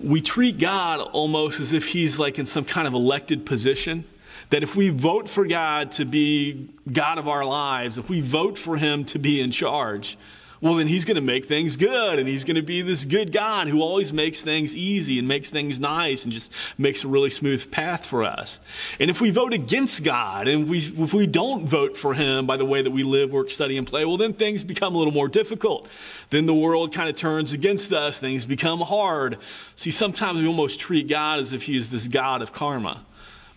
we 0.00 0.22
treat 0.22 0.58
God 0.58 1.00
almost 1.00 1.60
as 1.60 1.72
if 1.72 1.88
he's 1.88 2.18
like 2.18 2.38
in 2.38 2.46
some 2.46 2.64
kind 2.64 2.88
of 2.88 2.94
elected 2.94 3.44
position. 3.44 4.04
That 4.50 4.62
if 4.62 4.76
we 4.76 4.90
vote 4.90 5.28
for 5.28 5.44
God 5.46 5.92
to 5.92 6.04
be 6.04 6.68
God 6.90 7.18
of 7.18 7.28
our 7.28 7.44
lives, 7.44 7.98
if 7.98 8.08
we 8.08 8.20
vote 8.20 8.56
for 8.56 8.76
him 8.76 9.04
to 9.06 9.18
be 9.18 9.40
in 9.40 9.50
charge, 9.50 10.16
well, 10.66 10.76
then 10.76 10.88
he's 10.88 11.04
going 11.04 11.14
to 11.14 11.20
make 11.20 11.46
things 11.46 11.76
good 11.76 12.18
and 12.18 12.28
he's 12.28 12.44
going 12.44 12.56
to 12.56 12.62
be 12.62 12.82
this 12.82 13.04
good 13.04 13.32
God 13.32 13.68
who 13.68 13.80
always 13.80 14.12
makes 14.12 14.42
things 14.42 14.76
easy 14.76 15.18
and 15.18 15.28
makes 15.28 15.48
things 15.48 15.78
nice 15.80 16.24
and 16.24 16.32
just 16.32 16.52
makes 16.76 17.04
a 17.04 17.08
really 17.08 17.30
smooth 17.30 17.70
path 17.70 18.04
for 18.04 18.24
us. 18.24 18.60
And 18.98 19.08
if 19.08 19.20
we 19.20 19.30
vote 19.30 19.52
against 19.52 20.02
God 20.02 20.48
and 20.48 20.68
we, 20.68 20.78
if 20.78 21.14
we 21.14 21.26
don't 21.26 21.68
vote 21.68 21.96
for 21.96 22.14
him 22.14 22.46
by 22.46 22.56
the 22.56 22.64
way 22.64 22.82
that 22.82 22.90
we 22.90 23.04
live, 23.04 23.32
work, 23.32 23.50
study, 23.50 23.78
and 23.78 23.86
play, 23.86 24.04
well, 24.04 24.16
then 24.16 24.32
things 24.32 24.64
become 24.64 24.94
a 24.94 24.98
little 24.98 25.12
more 25.12 25.28
difficult. 25.28 25.88
Then 26.30 26.46
the 26.46 26.54
world 26.54 26.92
kind 26.92 27.08
of 27.08 27.16
turns 27.16 27.52
against 27.52 27.92
us, 27.92 28.18
things 28.18 28.44
become 28.44 28.80
hard. 28.80 29.38
See, 29.76 29.90
sometimes 29.90 30.40
we 30.40 30.46
almost 30.46 30.80
treat 30.80 31.08
God 31.08 31.38
as 31.38 31.52
if 31.52 31.62
he 31.62 31.76
is 31.76 31.90
this 31.90 32.08
God 32.08 32.42
of 32.42 32.52
karma. 32.52 33.05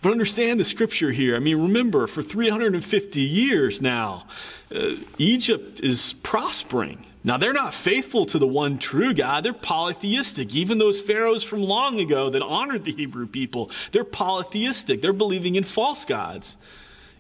But 0.02 0.12
understand 0.12 0.60
the 0.60 0.64
scripture 0.64 1.12
here. 1.12 1.36
I 1.36 1.40
mean, 1.40 1.62
remember, 1.62 2.08
for 2.08 2.24
350 2.24 3.20
years 3.20 3.82
now, 3.82 4.26
uh, 4.74 4.92
Egypt 5.18 5.82
is 5.82 6.14
prospering. 6.24 7.06
Now, 7.22 7.38
they're 7.38 7.52
not 7.52 7.74
faithful 7.74 8.26
to 8.28 8.40
the 8.40 8.48
one 8.48 8.78
true 8.78 9.14
God. 9.14 9.44
They're 9.44 9.52
polytheistic. 9.52 10.56
Even 10.56 10.78
those 10.78 11.02
pharaohs 11.02 11.44
from 11.44 11.64
long 11.64 12.00
ago 12.00 12.30
that 12.30 12.42
honored 12.42 12.86
the 12.86 12.94
Hebrew 12.94 13.28
people, 13.28 13.72
they're 13.92 14.06
polytheistic. 14.06 15.02
They're 15.02 15.12
believing 15.12 15.56
in 15.56 15.66
false 15.66 16.06
gods. 16.06 16.56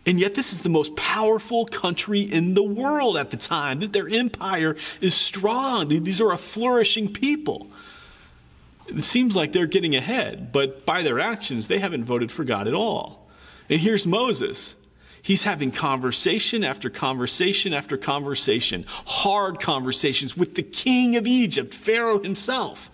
And 0.06 0.18
yet, 0.18 0.36
this 0.36 0.54
is 0.54 0.62
the 0.62 0.70
most 0.70 0.96
powerful 0.96 1.66
country 1.66 2.22
in 2.22 2.54
the 2.54 2.64
world 2.64 3.18
at 3.18 3.30
the 3.30 3.38
time. 3.38 3.82
Their 3.82 4.08
empire 4.08 4.78
is 5.02 5.14
strong. 5.14 5.90
These 5.90 6.22
are 6.22 6.32
a 6.32 6.38
flourishing 6.38 7.12
people. 7.12 7.68
It 8.90 9.04
seems 9.04 9.36
like 9.36 9.52
they're 9.52 9.68
getting 9.68 9.96
ahead, 9.96 10.52
but 10.52 10.86
by 10.86 11.04
their 11.04 11.20
actions, 11.20 11.68
they 11.68 11.80
haven't 11.80 12.06
voted 12.06 12.32
for 12.32 12.44
God 12.44 12.68
at 12.68 12.74
all. 12.74 13.28
And 13.70 13.80
here's 13.80 14.08
Moses. 14.08 14.76
He's 15.22 15.44
having 15.44 15.72
conversation 15.72 16.64
after 16.64 16.90
conversation 16.90 17.74
after 17.74 17.98
conversation, 17.98 18.86
hard 18.88 19.60
conversations 19.60 20.38
with 20.38 20.56
the 20.56 20.64
king 20.64 21.16
of 21.16 21.28
Egypt, 21.28 21.74
Pharaoh 21.74 22.22
himself. 22.22 22.90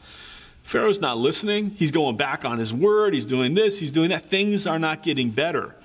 Pharaoh's 0.64 1.00
not 1.00 1.20
listening. 1.20 1.72
He's 1.72 1.92
going 1.92 2.18
back 2.18 2.44
on 2.44 2.58
his 2.58 2.74
word. 2.74 3.14
He's 3.14 3.28
doing 3.28 3.54
this, 3.54 3.80
he's 3.80 3.92
doing 3.92 4.10
that. 4.10 4.24
Things 4.24 4.66
are 4.66 4.80
not 4.80 5.04
getting 5.04 5.30
better. 5.30 5.76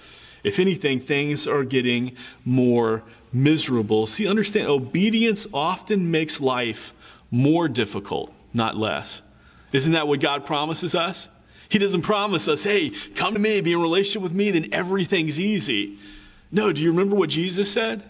If 0.43 0.59
anything, 0.59 1.01
things 1.01 1.47
are 1.47 1.65
getting 1.65 2.17
more 2.47 3.03
miserable. 3.33 4.07
See, 4.07 4.27
understand, 4.27 4.69
obedience 4.69 5.47
often 5.53 6.11
makes 6.11 6.41
life 6.41 6.95
more 7.31 7.69
difficult, 7.69 8.33
not 8.55 8.77
less. 8.77 9.21
Isn't 9.73 9.93
that 9.93 10.09
what 10.09 10.21
God 10.21 10.47
promises 10.47 10.95
us? 10.95 11.29
He 11.69 11.79
doesn't 11.79 12.03
promise 12.03 12.49
us, 12.49 12.65
hey, 12.65 12.91
come 13.15 13.35
to 13.35 13.41
me, 13.41 13.61
be 13.61 13.73
in 13.73 13.81
relationship 13.81 14.23
with 14.23 14.35
me, 14.35 14.51
then 14.51 14.69
everything's 14.73 15.39
easy. 15.39 15.99
No, 16.51 16.73
do 16.73 16.81
you 16.81 16.91
remember 16.91 17.15
what 17.15 17.31
Jesus 17.31 17.73
said? 17.73 18.03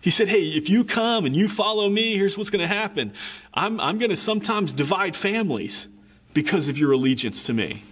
He 0.00 0.10
said, 0.10 0.28
hey, 0.28 0.44
if 0.44 0.70
you 0.70 0.84
come 0.84 1.26
and 1.26 1.34
you 1.34 1.48
follow 1.48 1.88
me, 1.88 2.16
here's 2.16 2.38
what's 2.38 2.50
going 2.50 2.60
to 2.60 2.68
happen. 2.68 3.12
I'm, 3.52 3.80
I'm 3.80 3.98
going 3.98 4.10
to 4.10 4.16
sometimes 4.16 4.72
divide 4.72 5.16
families 5.16 5.88
because 6.32 6.68
of 6.68 6.78
your 6.78 6.92
allegiance 6.92 7.44
to 7.44 7.52
me. 7.52 7.82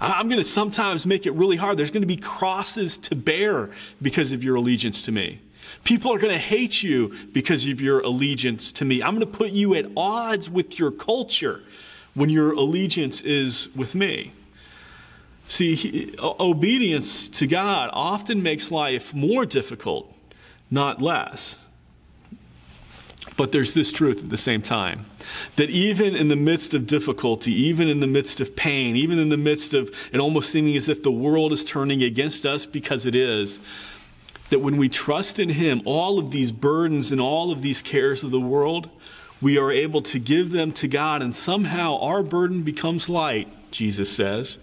I'm 0.00 0.28
going 0.28 0.40
to 0.40 0.48
sometimes 0.48 1.04
make 1.04 1.26
it 1.26 1.32
really 1.32 1.56
hard. 1.56 1.76
There's 1.76 1.90
going 1.90 2.02
to 2.02 2.06
be 2.06 2.16
crosses 2.16 2.96
to 2.98 3.14
bear 3.14 3.70
because 4.00 4.32
of 4.32 4.42
your 4.42 4.56
allegiance 4.56 5.02
to 5.04 5.12
me. 5.12 5.40
People 5.84 6.12
are 6.14 6.18
going 6.18 6.32
to 6.32 6.38
hate 6.38 6.82
you 6.82 7.14
because 7.32 7.66
of 7.66 7.80
your 7.80 8.00
allegiance 8.00 8.72
to 8.72 8.84
me. 8.84 9.02
I'm 9.02 9.18
going 9.18 9.30
to 9.30 9.38
put 9.38 9.50
you 9.50 9.74
at 9.74 9.86
odds 9.96 10.48
with 10.48 10.78
your 10.78 10.90
culture 10.90 11.62
when 12.14 12.30
your 12.30 12.52
allegiance 12.52 13.20
is 13.20 13.68
with 13.74 13.94
me. 13.94 14.32
See, 15.48 15.74
he, 15.74 16.14
obedience 16.20 17.28
to 17.30 17.46
God 17.46 17.90
often 17.92 18.42
makes 18.42 18.70
life 18.70 19.12
more 19.12 19.44
difficult, 19.44 20.14
not 20.70 21.02
less. 21.02 21.58
But 23.36 23.52
there's 23.52 23.72
this 23.72 23.90
truth 23.90 24.22
at 24.22 24.30
the 24.30 24.36
same 24.36 24.62
time 24.62 25.06
that 25.56 25.70
even 25.70 26.14
in 26.14 26.28
the 26.28 26.36
midst 26.36 26.74
of 26.74 26.86
difficulty, 26.86 27.52
even 27.52 27.88
in 27.88 28.00
the 28.00 28.06
midst 28.06 28.40
of 28.40 28.54
pain, 28.54 28.96
even 28.96 29.18
in 29.18 29.28
the 29.28 29.36
midst 29.36 29.74
of 29.74 29.90
it 30.12 30.20
almost 30.20 30.50
seeming 30.50 30.76
as 30.76 30.88
if 30.88 31.02
the 31.02 31.10
world 31.10 31.52
is 31.52 31.64
turning 31.64 32.02
against 32.02 32.44
us 32.44 32.66
because 32.66 33.06
it 33.06 33.14
is, 33.14 33.60
that 34.50 34.58
when 34.58 34.76
we 34.76 34.88
trust 34.88 35.38
in 35.38 35.48
Him, 35.48 35.80
all 35.84 36.18
of 36.18 36.30
these 36.30 36.52
burdens 36.52 37.12
and 37.12 37.20
all 37.20 37.50
of 37.50 37.62
these 37.62 37.82
cares 37.82 38.22
of 38.22 38.30
the 38.30 38.40
world, 38.40 38.90
we 39.40 39.56
are 39.56 39.70
able 39.70 40.02
to 40.02 40.18
give 40.18 40.50
them 40.50 40.72
to 40.72 40.88
God, 40.88 41.22
and 41.22 41.34
somehow 41.34 41.98
our 41.98 42.22
burden 42.22 42.62
becomes 42.62 43.08
light, 43.08 43.48
Jesus 43.70 44.10
says. 44.10 44.58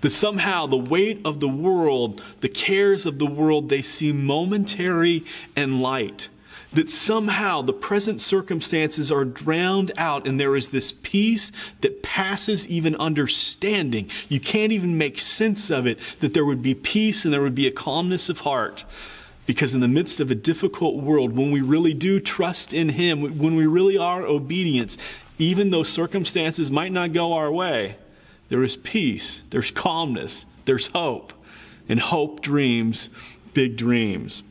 That 0.00 0.10
somehow 0.10 0.66
the 0.66 0.76
weight 0.76 1.20
of 1.24 1.40
the 1.40 1.48
world, 1.48 2.22
the 2.40 2.48
cares 2.48 3.06
of 3.06 3.18
the 3.18 3.26
world, 3.26 3.68
they 3.68 3.82
seem 3.82 4.24
momentary 4.24 5.24
and 5.54 5.80
light. 5.80 6.28
That 6.72 6.90
somehow 6.90 7.62
the 7.62 7.72
present 7.72 8.20
circumstances 8.20 9.12
are 9.12 9.24
drowned 9.24 9.92
out, 9.96 10.26
and 10.26 10.40
there 10.40 10.56
is 10.56 10.70
this 10.70 10.92
peace 11.02 11.52
that 11.82 12.02
passes 12.02 12.66
even 12.66 12.96
understanding. 12.96 14.08
You 14.28 14.40
can't 14.40 14.72
even 14.72 14.98
make 14.98 15.20
sense 15.20 15.70
of 15.70 15.86
it, 15.86 15.98
that 16.20 16.34
there 16.34 16.46
would 16.46 16.62
be 16.62 16.74
peace 16.74 17.24
and 17.24 17.32
there 17.32 17.42
would 17.42 17.54
be 17.54 17.66
a 17.66 17.72
calmness 17.72 18.28
of 18.28 18.40
heart. 18.40 18.84
Because 19.46 19.74
in 19.74 19.80
the 19.80 19.88
midst 19.88 20.20
of 20.20 20.30
a 20.30 20.34
difficult 20.34 20.96
world, 20.96 21.36
when 21.36 21.50
we 21.50 21.60
really 21.60 21.94
do 21.94 22.20
trust 22.20 22.72
in 22.72 22.90
Him, 22.90 23.38
when 23.38 23.56
we 23.56 23.66
really 23.66 23.98
are 23.98 24.22
obedient, 24.22 24.96
even 25.38 25.70
though 25.70 25.82
circumstances 25.82 26.70
might 26.70 26.92
not 26.92 27.12
go 27.12 27.32
our 27.32 27.50
way, 27.50 27.96
there 28.48 28.62
is 28.62 28.76
peace, 28.76 29.42
there's 29.50 29.70
calmness, 29.70 30.46
there's 30.64 30.88
hope. 30.88 31.32
And 31.88 31.98
hope 31.98 32.40
dreams 32.42 33.10
big 33.54 33.76
dreams. 33.76 34.42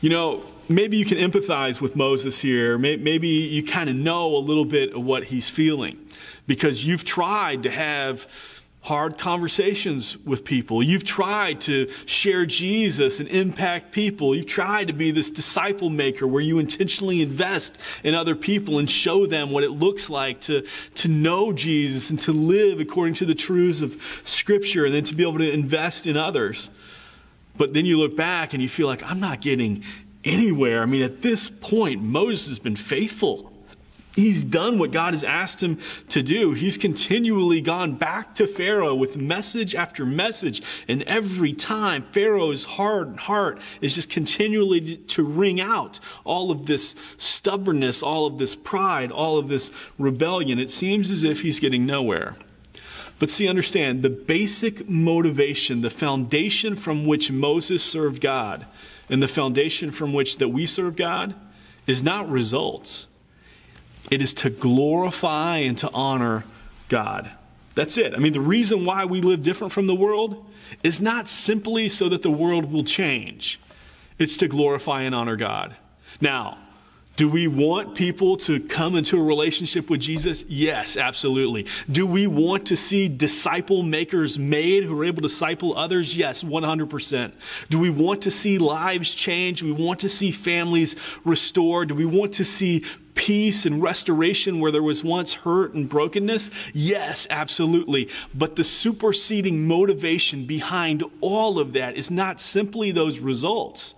You 0.00 0.10
know, 0.10 0.42
maybe 0.68 0.96
you 0.96 1.04
can 1.04 1.18
empathize 1.18 1.80
with 1.80 1.96
Moses 1.96 2.40
here. 2.40 2.78
Maybe 2.78 3.28
you 3.28 3.62
kind 3.62 3.88
of 3.88 3.96
know 3.96 4.36
a 4.36 4.38
little 4.38 4.64
bit 4.64 4.92
of 4.92 5.04
what 5.04 5.24
he's 5.24 5.48
feeling 5.48 5.98
because 6.46 6.84
you've 6.84 7.04
tried 7.04 7.62
to 7.62 7.70
have 7.70 8.28
hard 8.84 9.16
conversations 9.16 10.18
with 10.26 10.44
people. 10.44 10.82
You've 10.82 11.04
tried 11.04 11.62
to 11.62 11.88
share 12.04 12.44
Jesus 12.44 13.18
and 13.18 13.26
impact 13.30 13.92
people. 13.92 14.34
You've 14.34 14.44
tried 14.44 14.88
to 14.88 14.92
be 14.92 15.10
this 15.10 15.30
disciple 15.30 15.88
maker 15.88 16.26
where 16.26 16.42
you 16.42 16.58
intentionally 16.58 17.22
invest 17.22 17.78
in 18.02 18.14
other 18.14 18.34
people 18.34 18.78
and 18.78 18.90
show 18.90 19.24
them 19.24 19.50
what 19.50 19.64
it 19.64 19.70
looks 19.70 20.10
like 20.10 20.42
to, 20.42 20.66
to 20.96 21.08
know 21.08 21.50
Jesus 21.50 22.10
and 22.10 22.20
to 22.20 22.32
live 22.32 22.78
according 22.78 23.14
to 23.14 23.24
the 23.24 23.34
truths 23.34 23.80
of 23.80 23.96
Scripture 24.22 24.84
and 24.84 24.92
then 24.92 25.04
to 25.04 25.14
be 25.14 25.22
able 25.22 25.38
to 25.38 25.50
invest 25.50 26.06
in 26.06 26.18
others. 26.18 26.68
But 27.56 27.72
then 27.72 27.86
you 27.86 27.96
look 27.96 28.14
back 28.14 28.52
and 28.52 28.62
you 28.62 28.68
feel 28.68 28.86
like, 28.86 29.02
I'm 29.02 29.18
not 29.18 29.40
getting 29.40 29.82
anywhere. 30.24 30.82
I 30.82 30.86
mean, 30.86 31.02
at 31.02 31.22
this 31.22 31.48
point, 31.48 32.02
Moses 32.02 32.48
has 32.48 32.58
been 32.58 32.76
faithful. 32.76 33.50
He's 34.14 34.44
done 34.44 34.78
what 34.78 34.92
God 34.92 35.12
has 35.12 35.24
asked 35.24 35.60
him 35.60 35.78
to 36.10 36.22
do. 36.22 36.52
He's 36.52 36.76
continually 36.76 37.60
gone 37.60 37.94
back 37.94 38.36
to 38.36 38.46
Pharaoh 38.46 38.94
with 38.94 39.16
message 39.16 39.74
after 39.74 40.06
message. 40.06 40.62
And 40.86 41.02
every 41.02 41.52
time, 41.52 42.06
Pharaoh's 42.12 42.64
hard 42.64 43.16
heart 43.16 43.60
is 43.80 43.96
just 43.96 44.10
continually 44.10 44.98
to 44.98 45.24
wring 45.24 45.60
out 45.60 45.98
all 46.22 46.52
of 46.52 46.66
this 46.66 46.94
stubbornness, 47.16 48.04
all 48.04 48.26
of 48.26 48.38
this 48.38 48.54
pride, 48.54 49.10
all 49.10 49.36
of 49.36 49.48
this 49.48 49.72
rebellion. 49.98 50.60
It 50.60 50.70
seems 50.70 51.10
as 51.10 51.24
if 51.24 51.40
he's 51.40 51.58
getting 51.58 51.84
nowhere. 51.84 52.36
But 53.18 53.30
see, 53.30 53.48
understand 53.48 54.02
the 54.02 54.10
basic 54.10 54.88
motivation, 54.88 55.80
the 55.80 55.90
foundation 55.90 56.76
from 56.76 57.04
which 57.04 57.32
Moses 57.32 57.82
served 57.82 58.20
God, 58.20 58.66
and 59.08 59.20
the 59.20 59.28
foundation 59.28 59.90
from 59.90 60.12
which 60.12 60.38
that 60.38 60.48
we 60.48 60.66
serve 60.66 60.94
God 60.94 61.34
is 61.86 62.02
not 62.02 62.28
results. 62.28 63.08
It 64.10 64.22
is 64.22 64.34
to 64.34 64.50
glorify 64.50 65.58
and 65.58 65.76
to 65.78 65.90
honor 65.92 66.44
God. 66.88 67.30
That's 67.74 67.96
it. 67.96 68.14
I 68.14 68.18
mean, 68.18 68.32
the 68.32 68.40
reason 68.40 68.84
why 68.84 69.04
we 69.04 69.20
live 69.20 69.42
different 69.42 69.72
from 69.72 69.86
the 69.86 69.94
world 69.94 70.44
is 70.82 71.00
not 71.00 71.28
simply 71.28 71.88
so 71.88 72.08
that 72.08 72.22
the 72.22 72.30
world 72.30 72.72
will 72.72 72.84
change, 72.84 73.60
it's 74.18 74.36
to 74.38 74.48
glorify 74.48 75.02
and 75.02 75.14
honor 75.14 75.36
God. 75.36 75.74
Now, 76.20 76.58
do 77.16 77.28
we 77.28 77.46
want 77.46 77.94
people 77.94 78.36
to 78.38 78.58
come 78.58 78.96
into 78.96 79.18
a 79.18 79.22
relationship 79.22 79.88
with 79.88 80.00
Jesus? 80.00 80.44
Yes, 80.48 80.96
absolutely. 80.96 81.66
Do 81.90 82.06
we 82.06 82.26
want 82.26 82.66
to 82.66 82.76
see 82.76 83.06
disciple 83.06 83.84
makers 83.84 84.36
made 84.36 84.82
who 84.82 85.00
are 85.00 85.04
able 85.04 85.22
to 85.22 85.28
disciple 85.28 85.78
others? 85.78 86.16
Yes, 86.16 86.42
100%. 86.42 87.32
Do 87.70 87.78
we 87.78 87.90
want 87.90 88.22
to 88.22 88.32
see 88.32 88.58
lives 88.58 89.14
change? 89.14 89.62
We 89.62 89.70
want 89.70 90.00
to 90.00 90.08
see 90.08 90.32
families 90.32 90.96
restored? 91.24 91.88
Do 91.88 91.94
we 91.94 92.04
want 92.04 92.34
to 92.34 92.44
see 92.44 92.84
peace 93.14 93.66
and 93.66 93.82
restoration 93.82 94.60
where 94.60 94.72
there 94.72 94.82
was 94.82 95.04
once 95.04 95.34
hurt 95.34 95.74
and 95.74 95.88
brokenness? 95.88 96.50
Yes, 96.72 97.26
absolutely. 97.30 98.08
But 98.34 98.56
the 98.56 98.64
superseding 98.64 99.66
motivation 99.66 100.46
behind 100.46 101.04
all 101.20 101.58
of 101.58 101.72
that 101.74 101.96
is 101.96 102.10
not 102.10 102.40
simply 102.40 102.90
those 102.90 103.18
results. 103.18 103.94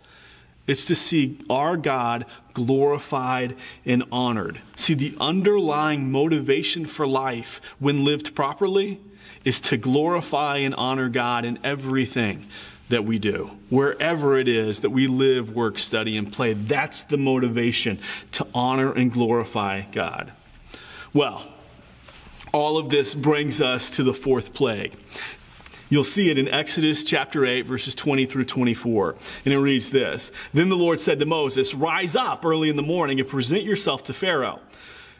It's 0.66 0.86
to 0.86 0.94
see 0.94 1.38
our 1.48 1.76
God 1.76 2.26
glorified 2.52 3.56
and 3.84 4.02
honored. 4.10 4.60
See, 4.74 4.94
the 4.94 5.14
underlying 5.20 6.10
motivation 6.10 6.86
for 6.86 7.06
life 7.06 7.60
when 7.78 8.04
lived 8.04 8.34
properly 8.34 9.00
is 9.44 9.60
to 9.60 9.76
glorify 9.76 10.58
and 10.58 10.74
honor 10.74 11.08
God 11.08 11.44
in 11.44 11.58
everything 11.62 12.46
that 12.88 13.04
we 13.04 13.18
do. 13.18 13.50
Wherever 13.68 14.38
it 14.38 14.48
is 14.48 14.80
that 14.80 14.90
we 14.90 15.06
live, 15.06 15.54
work, 15.54 15.78
study, 15.78 16.16
and 16.16 16.32
play, 16.32 16.52
that's 16.52 17.04
the 17.04 17.18
motivation 17.18 17.98
to 18.32 18.46
honor 18.54 18.92
and 18.92 19.12
glorify 19.12 19.82
God. 19.92 20.32
Well, 21.12 21.44
all 22.52 22.78
of 22.78 22.88
this 22.88 23.14
brings 23.14 23.60
us 23.60 23.90
to 23.92 24.02
the 24.02 24.14
fourth 24.14 24.54
plague. 24.54 24.94
You'll 25.88 26.04
see 26.04 26.30
it 26.30 26.38
in 26.38 26.48
Exodus 26.48 27.04
chapter 27.04 27.44
8, 27.44 27.62
verses 27.62 27.94
20 27.94 28.26
through 28.26 28.46
24. 28.46 29.14
And 29.44 29.54
it 29.54 29.58
reads 29.58 29.90
this 29.90 30.32
Then 30.52 30.68
the 30.68 30.76
Lord 30.76 31.00
said 31.00 31.20
to 31.20 31.26
Moses, 31.26 31.74
Rise 31.74 32.16
up 32.16 32.44
early 32.44 32.68
in 32.68 32.76
the 32.76 32.82
morning 32.82 33.20
and 33.20 33.28
present 33.28 33.62
yourself 33.62 34.02
to 34.04 34.12
Pharaoh. 34.12 34.60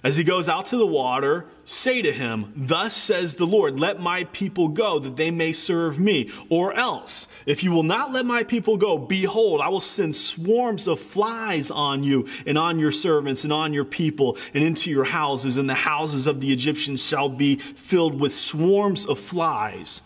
As 0.04 0.16
he 0.16 0.24
goes 0.24 0.48
out 0.48 0.66
to 0.66 0.76
the 0.76 0.86
water, 0.86 1.46
say 1.64 2.02
to 2.02 2.12
him, 2.12 2.52
Thus 2.54 2.94
says 2.94 3.34
the 3.34 3.46
Lord, 3.46 3.80
let 3.80 3.98
my 3.98 4.24
people 4.24 4.68
go 4.68 4.98
that 4.98 5.16
they 5.16 5.30
may 5.30 5.52
serve 5.52 5.98
me. 5.98 6.30
Or 6.48 6.72
else, 6.74 7.26
if 7.44 7.64
you 7.64 7.72
will 7.72 7.82
not 7.82 8.12
let 8.12 8.24
my 8.26 8.44
people 8.44 8.76
go, 8.76 8.98
behold, 8.98 9.60
I 9.60 9.68
will 9.68 9.80
send 9.80 10.14
swarms 10.14 10.86
of 10.86 11.00
flies 11.00 11.70
on 11.70 12.04
you 12.04 12.28
and 12.46 12.56
on 12.56 12.78
your 12.78 12.92
servants 12.92 13.42
and 13.42 13.52
on 13.52 13.72
your 13.72 13.84
people 13.84 14.38
and 14.54 14.62
into 14.62 14.90
your 14.90 15.04
houses, 15.04 15.56
and 15.56 15.68
the 15.68 15.74
houses 15.74 16.26
of 16.26 16.40
the 16.40 16.52
Egyptians 16.52 17.02
shall 17.02 17.28
be 17.28 17.56
filled 17.56 18.20
with 18.20 18.34
swarms 18.34 19.06
of 19.06 19.18
flies 19.18 20.02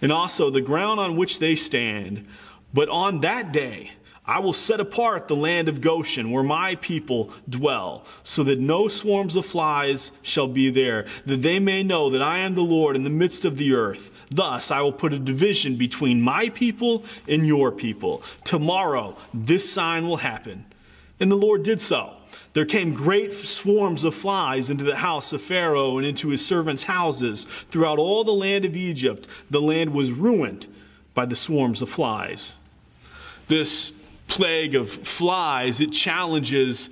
and 0.00 0.12
also 0.12 0.50
the 0.50 0.60
ground 0.60 1.00
on 1.00 1.16
which 1.16 1.38
they 1.38 1.56
stand. 1.56 2.26
But 2.72 2.88
on 2.88 3.20
that 3.20 3.52
day, 3.52 3.92
I 4.26 4.40
will 4.40 4.52
set 4.52 4.80
apart 4.80 5.28
the 5.28 5.36
land 5.36 5.68
of 5.68 5.80
Goshen, 5.80 6.32
where 6.32 6.42
my 6.42 6.74
people 6.76 7.30
dwell, 7.48 8.04
so 8.24 8.42
that 8.44 8.58
no 8.58 8.88
swarms 8.88 9.36
of 9.36 9.46
flies 9.46 10.10
shall 10.22 10.48
be 10.48 10.68
there, 10.68 11.06
that 11.26 11.42
they 11.42 11.60
may 11.60 11.84
know 11.84 12.10
that 12.10 12.22
I 12.22 12.38
am 12.38 12.54
the 12.54 12.62
Lord 12.62 12.96
in 12.96 13.04
the 13.04 13.10
midst 13.10 13.44
of 13.44 13.56
the 13.56 13.72
earth. 13.72 14.10
Thus 14.30 14.70
I 14.72 14.80
will 14.80 14.92
put 14.92 15.14
a 15.14 15.18
division 15.18 15.76
between 15.76 16.20
my 16.20 16.48
people 16.48 17.04
and 17.28 17.46
your 17.46 17.70
people. 17.70 18.22
Tomorrow 18.42 19.16
this 19.32 19.70
sign 19.70 20.08
will 20.08 20.16
happen. 20.16 20.66
And 21.20 21.30
the 21.30 21.36
Lord 21.36 21.62
did 21.62 21.80
so. 21.80 22.14
There 22.52 22.64
came 22.64 22.94
great 22.94 23.32
swarms 23.32 24.02
of 24.02 24.14
flies 24.14 24.70
into 24.70 24.84
the 24.84 24.96
house 24.96 25.32
of 25.32 25.42
Pharaoh 25.42 25.98
and 25.98 26.06
into 26.06 26.30
his 26.30 26.44
servants' 26.44 26.84
houses. 26.84 27.44
Throughout 27.70 27.98
all 27.98 28.24
the 28.24 28.32
land 28.32 28.64
of 28.64 28.74
Egypt, 28.74 29.28
the 29.50 29.60
land 29.60 29.92
was 29.92 30.10
ruined 30.10 30.66
by 31.14 31.26
the 31.26 31.36
swarms 31.36 31.82
of 31.82 31.90
flies. 31.90 32.54
This 33.48 33.92
plague 34.28 34.74
of 34.74 34.90
flies, 34.90 35.80
it 35.80 35.92
challenges 35.92 36.90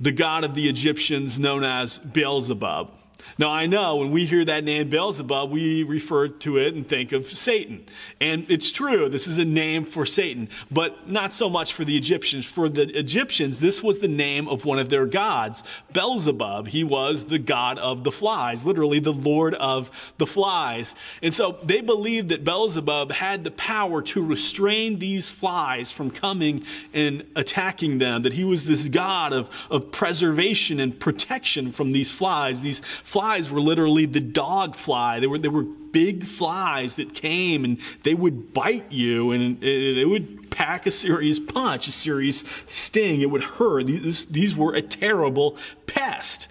the 0.00 0.12
god 0.12 0.44
of 0.44 0.54
the 0.54 0.68
Egyptians 0.68 1.38
known 1.38 1.64
as 1.64 1.98
Beelzebub. 2.00 2.90
Now, 3.38 3.50
I 3.50 3.66
know 3.66 3.96
when 3.96 4.10
we 4.10 4.26
hear 4.26 4.44
that 4.44 4.64
name 4.64 4.88
Beelzebub, 4.88 5.50
we 5.50 5.82
refer 5.82 6.28
to 6.28 6.58
it 6.58 6.74
and 6.74 6.86
think 6.86 7.12
of 7.12 7.26
Satan. 7.26 7.84
And 8.20 8.50
it's 8.50 8.70
true, 8.70 9.08
this 9.08 9.26
is 9.26 9.38
a 9.38 9.44
name 9.44 9.84
for 9.84 10.04
Satan, 10.04 10.48
but 10.70 11.08
not 11.08 11.32
so 11.32 11.48
much 11.48 11.72
for 11.72 11.84
the 11.84 11.96
Egyptians. 11.96 12.44
For 12.46 12.68
the 12.68 12.96
Egyptians, 12.98 13.60
this 13.60 13.82
was 13.82 13.98
the 14.00 14.08
name 14.08 14.48
of 14.48 14.64
one 14.64 14.78
of 14.78 14.90
their 14.90 15.06
gods, 15.06 15.64
Beelzebub. 15.92 16.68
He 16.68 16.84
was 16.84 17.26
the 17.26 17.38
god 17.38 17.78
of 17.78 18.04
the 18.04 18.12
flies, 18.12 18.66
literally 18.66 18.98
the 18.98 19.12
lord 19.12 19.54
of 19.54 20.14
the 20.18 20.26
flies. 20.26 20.94
And 21.22 21.32
so 21.32 21.58
they 21.62 21.80
believed 21.80 22.28
that 22.28 22.44
Beelzebub 22.44 23.12
had 23.12 23.44
the 23.44 23.50
power 23.50 24.02
to 24.02 24.24
restrain 24.24 24.98
these 24.98 25.30
flies 25.30 25.90
from 25.90 26.10
coming 26.10 26.64
and 26.92 27.24
attacking 27.34 27.98
them, 27.98 28.22
that 28.22 28.34
he 28.34 28.44
was 28.44 28.66
this 28.66 28.88
god 28.88 29.32
of, 29.32 29.50
of 29.70 29.90
preservation 29.92 30.80
and 30.80 30.98
protection 30.98 31.72
from 31.72 31.92
these 31.92 32.12
flies. 32.12 32.60
These 32.60 32.80
flies 33.12 33.50
were 33.50 33.60
literally 33.60 34.06
the 34.06 34.20
dog 34.20 34.74
fly. 34.74 35.20
They 35.20 35.26
were, 35.26 35.36
they 35.36 35.48
were 35.48 35.64
big 35.64 36.24
flies 36.24 36.96
that 36.96 37.12
came 37.12 37.62
and 37.62 37.78
they 38.04 38.14
would 38.14 38.54
bite 38.54 38.90
you 38.90 39.32
and 39.32 39.62
it, 39.62 39.98
it 39.98 40.06
would 40.06 40.50
pack 40.50 40.86
a 40.86 40.90
serious 40.90 41.38
punch, 41.38 41.88
a 41.88 41.92
serious 41.92 42.42
sting. 42.66 43.20
It 43.20 43.30
would 43.30 43.42
hurt. 43.42 43.84
These, 43.84 44.24
these 44.26 44.56
were 44.56 44.72
a 44.72 44.80
terrible 44.80 45.58
pest. 45.86 46.48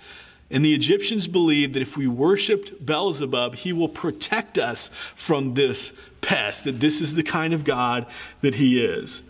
And 0.52 0.63
the 0.63 0.76
Egyptians 0.76 1.26
believed 1.26 1.74
that 1.74 1.82
if 1.82 1.97
we 1.97 2.06
worshiped 2.06 2.86
Beelzebub, 2.86 3.56
he 3.56 3.74
will 3.74 3.89
protect 3.89 4.60
us 4.60 4.91
from 5.15 5.56
this 5.56 5.93
pest, 6.21 6.65
that 6.65 6.80
this 6.80 7.02
is 7.02 7.15
the 7.15 7.24
kind 7.24 7.56
of 7.56 7.63
God 7.63 8.06
that 8.41 8.56
he 8.56 8.86
is. 8.86 9.24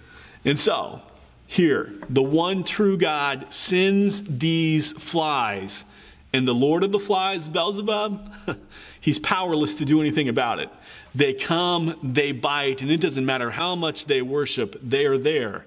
And 0.43 0.59
so, 0.59 1.01
here, 1.47 1.93
the 2.09 2.23
one 2.23 2.65
true 2.65 2.97
God 2.97 3.53
sends 3.53 4.21
these 4.21 4.91
flies 4.91 5.85
and 6.33 6.47
the 6.47 6.53
Lord 6.55 6.83
of 6.83 6.91
the 6.91 6.99
Flies, 6.99 7.47
Beelzebub, 7.47 8.57
he's 9.01 9.19
powerless 9.19 9.73
to 9.75 9.85
do 9.85 9.99
anything 9.99 10.29
about 10.29 10.59
it. 10.59 10.69
They 11.13 11.33
come, 11.33 11.97
they 12.01 12.31
bite, 12.31 12.81
and 12.81 12.89
it 12.89 13.01
doesn't 13.01 13.25
matter 13.25 13.51
how 13.51 13.75
much 13.75 14.05
they 14.05 14.21
worship, 14.21 14.79
they 14.81 15.05
are 15.05 15.17
there 15.17 15.65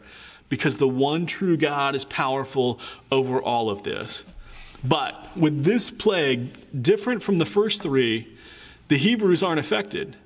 because 0.48 0.76
the 0.76 0.88
one 0.88 1.26
true 1.26 1.56
God 1.56 1.94
is 1.94 2.04
powerful 2.04 2.78
over 3.10 3.42
all 3.42 3.70
of 3.70 3.82
this. 3.82 4.24
But 4.82 5.36
with 5.36 5.64
this 5.64 5.90
plague, 5.90 6.82
different 6.82 7.22
from 7.22 7.38
the 7.38 7.46
first 7.46 7.82
three, 7.82 8.28
the 8.88 8.98
Hebrews 8.98 9.42
aren't 9.42 9.60
affected. 9.60 10.16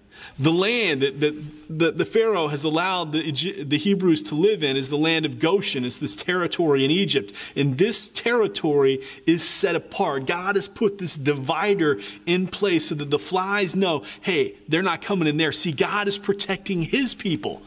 The 0.41 0.53
land 0.53 1.03
that, 1.03 1.19
that, 1.19 1.35
that 1.79 1.99
the 1.99 2.05
Pharaoh 2.05 2.47
has 2.47 2.63
allowed 2.63 3.11
the, 3.13 3.65
the 3.65 3.77
Hebrews 3.77 4.23
to 4.25 4.37
live 4.37 4.63
in 4.63 4.77
is 4.77 4.89
the 4.89 4.97
land 4.97 5.27
of 5.27 5.41
Goshen. 5.41 5.85
It's 5.85 5.99
this 5.99 6.15
territory 6.15 6.85
in 6.85 6.93
Egypt. 6.93 7.33
And 7.57 7.77
this 7.77 8.09
territory 8.09 9.03
is 9.27 9.43
set 9.43 9.75
apart. 9.75 10.27
God 10.27 10.55
has 10.55 10.69
put 10.69 10.99
this 10.99 11.17
divider 11.19 11.99
in 12.25 12.47
place 12.47 12.89
so 12.89 12.95
that 12.95 13.11
the 13.11 13.19
flies 13.19 13.75
know, 13.75 14.05
hey, 14.21 14.55
they're 14.69 14.83
not 14.83 15.03
coming 15.03 15.27
in 15.27 15.39
there. 15.39 15.51
See, 15.51 15.73
God 15.73 16.07
is 16.07 16.19
protecting 16.19 16.83
his 16.83 17.17
people. 17.17 17.61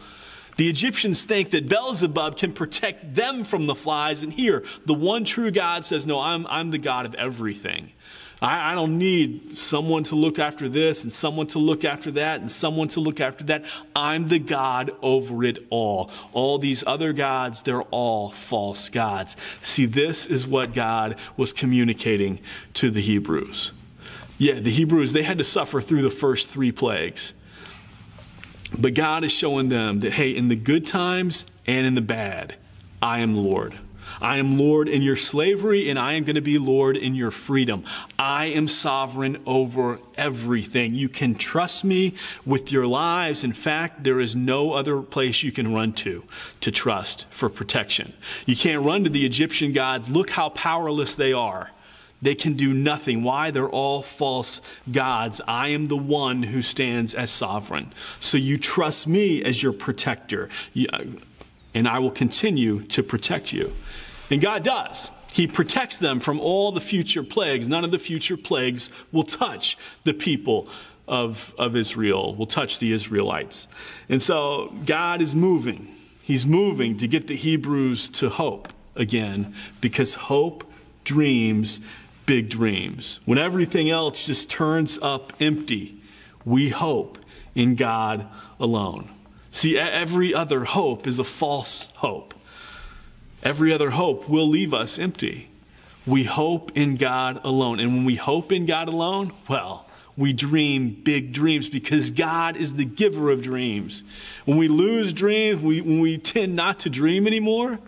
The 0.56 0.70
Egyptians 0.70 1.24
think 1.24 1.52
that 1.52 1.68
Beelzebub 1.68 2.38
can 2.38 2.54
protect 2.54 3.16
them 3.16 3.44
from 3.44 3.66
the 3.66 3.76
flies. 3.76 4.24
And 4.24 4.32
here, 4.32 4.64
the 4.86 4.94
one 4.94 5.26
true 5.26 5.52
God 5.52 5.84
says, 5.84 6.08
no, 6.08 6.20
I'm, 6.20 6.48
I'm 6.48 6.72
the 6.72 6.78
God 6.78 7.06
of 7.06 7.16
everything. 7.16 7.92
I, 8.42 8.72
I 8.72 8.76
don't 8.76 8.98
need 8.98 9.58
someone 9.58 10.04
to 10.06 10.16
look 10.16 10.40
after 10.40 10.68
this 10.68 11.04
and 11.04 11.14
someone 11.14 11.48
to 11.48 11.60
look 11.60 11.86
after 11.86 12.12
that 12.12 12.42
and 12.42 12.52
someone 12.52 12.88
to 12.90 13.00
look 13.00 13.20
after 13.20 13.44
that. 13.46 13.66
I'm 13.96 14.28
the 14.28 14.40
God 14.40 14.92
over 15.02 15.44
it 15.44 15.60
all. 15.70 16.10
All 16.34 16.58
these 16.58 16.84
other 16.88 17.14
gods, 17.14 17.62
they're 17.62 17.84
all 17.84 18.30
false 18.32 18.90
gods. 18.90 19.38
See, 19.62 19.86
this 19.86 20.26
is 20.26 20.48
what 20.48 20.74
God 20.74 21.18
was 21.38 21.54
communicating 21.54 22.40
to 22.76 22.90
the 22.90 23.02
Hebrews. 23.02 23.74
Yeah, 24.40 24.60
the 24.60 24.72
Hebrews, 24.72 25.14
they 25.14 25.24
had 25.24 25.38
to 25.38 25.44
suffer 25.44 25.82
through 25.82 26.02
the 26.02 26.10
first 26.10 26.50
three 26.50 26.72
plagues. 26.72 27.34
But 28.76 28.96
God 28.96 29.24
is 29.24 29.32
showing 29.32 29.70
them 29.70 30.00
that, 30.00 30.14
hey, 30.14 30.36
in 30.36 30.48
the 30.48 30.56
good 30.56 30.88
times 30.88 31.46
and 31.68 31.86
in 31.86 31.94
the 31.94 32.02
bad, 32.02 32.56
I 33.04 33.20
am 33.20 33.36
Lord. 33.36 33.76
I 34.22 34.38
am 34.38 34.60
Lord 34.60 34.88
in 34.88 35.02
your 35.02 35.16
slavery, 35.16 35.90
and 35.90 35.98
I 35.98 36.14
am 36.14 36.24
going 36.24 36.36
to 36.36 36.42
be 36.42 36.58
Lord 36.58 36.96
in 36.96 37.16
your 37.16 37.32
freedom. 37.32 37.84
I 38.20 38.46
am 38.46 38.68
sovereign 38.68 39.42
over 39.46 40.00
everything. 40.16 40.94
You 40.94 41.10
can 41.10 41.36
trust 41.36 41.84
me 41.84 42.14
with 42.46 42.72
your 42.72 42.86
lives. 42.86 43.44
In 43.44 43.54
fact, 43.54 44.04
there 44.04 44.20
is 44.20 44.36
no 44.36 44.74
other 44.74 45.02
place 45.02 45.42
you 45.42 45.52
can 45.52 45.74
run 45.74 45.94
to 45.94 46.24
to 46.62 46.72
trust 46.72 47.26
for 47.30 47.50
protection. 47.50 48.14
You 48.46 48.56
can't 48.56 48.86
run 48.86 49.04
to 49.04 49.10
the 49.10 49.26
Egyptian 49.26 49.74
gods. 49.74 50.10
Look 50.10 50.30
how 50.30 50.50
powerless 50.50 51.16
they 51.16 51.34
are. 51.34 51.72
They 52.22 52.36
can 52.36 52.54
do 52.54 52.74
nothing. 52.74 53.24
Why? 53.24 53.50
They're 53.50 53.68
all 53.68 54.02
false 54.04 54.62
gods. 54.92 55.42
I 55.48 55.70
am 55.70 55.88
the 55.88 55.98
one 55.98 56.44
who 56.44 56.62
stands 56.62 57.16
as 57.16 57.32
sovereign. 57.32 57.94
So 58.20 58.38
you 58.38 58.60
trust 58.60 59.08
me 59.08 59.44
as 59.44 59.64
your 59.64 59.74
protector, 59.74 60.50
uh, 60.94 61.00
and 61.74 61.88
I 61.88 61.98
will 62.00 62.12
continue 62.12 62.84
to 62.84 63.02
protect 63.02 63.52
you. 63.54 63.74
And 64.32 64.42
God 64.42 64.64
does. 64.64 65.12
He 65.34 65.48
protects 65.48 65.98
them 65.98 66.20
from 66.20 66.40
all 66.40 66.72
the 66.72 66.82
future 66.82 67.24
plagues. 67.24 67.68
None 67.68 67.84
of 67.84 67.92
the 67.92 68.00
future 68.00 68.38
plagues 68.38 68.90
will 69.12 69.24
touch 69.24 69.78
the 70.04 70.14
people 70.14 70.68
of, 71.08 71.54
of 71.58 71.76
Israel, 71.76 72.36
will 72.36 72.48
touch 72.48 72.80
the 72.80 72.92
Israelites. 72.92 73.68
And 74.10 74.22
so 74.22 74.74
God 74.86 75.22
is 75.22 75.36
moving. 75.36 75.94
He's 76.22 76.46
moving 76.46 76.98
to 76.98 77.08
get 77.08 77.28
the 77.28 77.36
Hebrews 77.36 78.10
to 78.10 78.30
hope 78.30 78.70
again 78.96 79.54
because 79.80 80.16
hope 80.16 80.64
dreams 81.04 81.80
big 82.26 82.50
dreams. 82.50 83.20
When 83.26 83.38
everything 83.38 83.90
else 83.90 84.28
just 84.28 84.50
turns 84.50 84.98
up 85.02 85.34
empty, 85.42 85.98
we 86.46 86.70
hope 86.70 87.18
in 87.56 87.76
God 87.76 88.28
alone. 88.60 89.10
See, 89.52 89.78
every 89.78 90.34
other 90.34 90.64
hope 90.64 91.08
is 91.08 91.20
a 91.20 91.26
false 91.26 91.90
hope. 91.96 92.34
Every 93.44 93.74
other 93.74 93.92
hope 93.92 94.30
will 94.30 94.48
leave 94.48 94.74
us 94.74 95.00
empty. 95.00 95.50
We 96.06 96.24
hope 96.24 96.72
in 96.76 96.96
God 96.96 97.42
alone. 97.44 97.80
And 97.80 97.94
when 97.94 98.06
we 98.06 98.16
hope 98.16 98.52
in 98.52 98.66
God 98.66 98.88
alone, 98.88 99.34
well, 99.48 99.86
we 100.18 100.34
dream 100.34 100.90
big 100.90 101.34
dreams 101.34 101.70
because 101.70 102.12
God 102.12 102.58
is 102.58 102.74
the 102.74 102.86
giver 102.86 103.32
of 103.32 103.42
dreams. 103.42 104.04
When 104.46 104.58
we 104.58 104.68
lose 104.68 105.14
dreams, 105.14 105.62
we, 105.62 105.82
when 105.82 106.00
we 106.00 106.18
tend 106.18 106.56
not 106.56 106.80
to 106.80 106.90
dream 106.90 107.28
anymore, 107.28 107.80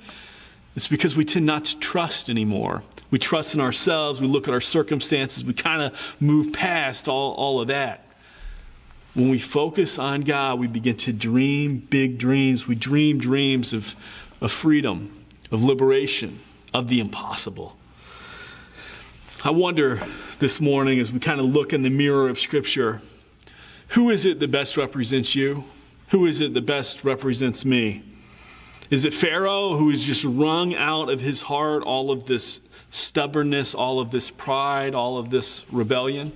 it's 0.76 0.88
because 0.88 1.16
we 1.16 1.26
tend 1.26 1.46
not 1.46 1.66
to 1.66 1.80
trust 1.80 2.30
anymore. 2.30 2.84
We 3.12 3.20
trust 3.20 3.54
in 3.54 3.62
ourselves, 3.62 4.20
we 4.20 4.28
look 4.28 4.48
at 4.48 4.54
our 4.54 4.62
circumstances, 4.62 5.46
we 5.46 5.54
kind 5.54 5.84
of 5.84 6.18
move 6.20 6.52
past 6.52 7.08
all, 7.08 7.34
all 7.34 7.62
of 7.62 7.68
that. 7.68 8.04
When 9.13 9.30
we 9.30 9.38
focus 9.38 10.00
on 10.00 10.22
God, 10.22 10.60
we 10.60 10.66
begin 10.66 10.98
to 10.98 11.13
dream 11.13 11.78
big 11.78 12.18
dreams. 12.18 12.68
We 12.68 12.74
dream 12.74 13.20
dreams 13.20 13.72
of, 13.72 13.96
of 14.42 14.52
freedom, 14.52 15.23
of 15.54 15.63
liberation, 15.63 16.42
of 16.74 16.88
the 16.89 17.00
impossible. 17.00 17.78
I 19.46 19.52
wonder 19.52 20.02
this 20.39 20.60
morning 20.60 21.00
as 21.00 21.13
we 21.13 21.20
kind 21.20 21.39
of 21.39 21.46
look 21.46 21.72
in 21.72 21.84
the 21.84 21.89
mirror 21.89 22.28
of 22.28 22.39
Scripture 22.39 23.02
who 23.89 24.10
is 24.10 24.26
it 24.26 24.39
that 24.39 24.50
best 24.50 24.76
represents 24.76 25.36
you? 25.36 25.66
Who 26.10 26.26
is 26.26 26.42
it 26.42 26.56
that 26.56 26.66
best 26.66 27.04
represents 27.04 27.63
me? 27.63 28.02
Is 28.89 29.06
it 29.06 29.13
Pharaoh 29.13 29.76
who 29.78 29.92
has 29.92 30.04
just 30.04 30.24
wrung 30.24 30.74
out 30.74 31.10
of 31.12 31.22
his 31.22 31.44
heart 31.44 31.84
all 31.84 32.10
of 32.10 32.26
this 32.26 32.60
stubbornness, 32.89 33.76
all 33.76 34.00
of 34.00 34.10
this 34.10 34.32
pride, 34.32 34.96
all 34.96 35.20
of 35.20 35.30
this 35.30 35.63
rebellion? 35.72 36.32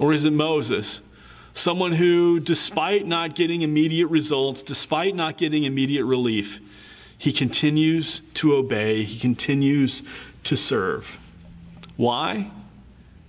Or 0.00 0.12
is 0.12 0.24
it 0.24 0.32
Moses? 0.32 1.02
Someone 1.54 1.92
who, 1.92 2.40
despite 2.40 3.06
not 3.06 3.36
getting 3.36 3.62
immediate 3.62 4.08
results, 4.08 4.64
despite 4.64 5.14
not 5.14 5.38
getting 5.38 5.62
immediate 5.62 6.04
relief, 6.04 6.60
he 7.20 7.34
continues 7.34 8.22
to 8.32 8.54
obey, 8.54 9.02
he 9.02 9.18
continues 9.18 10.02
to 10.42 10.56
serve. 10.56 11.18
Why? 11.98 12.50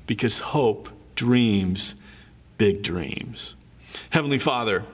Because 0.08 0.40
hope 0.40 0.88
dreams 1.14 1.96
big 2.58 2.84
dreams. 2.84 3.54
Heavenly 4.12 4.40
Father, 4.40 4.86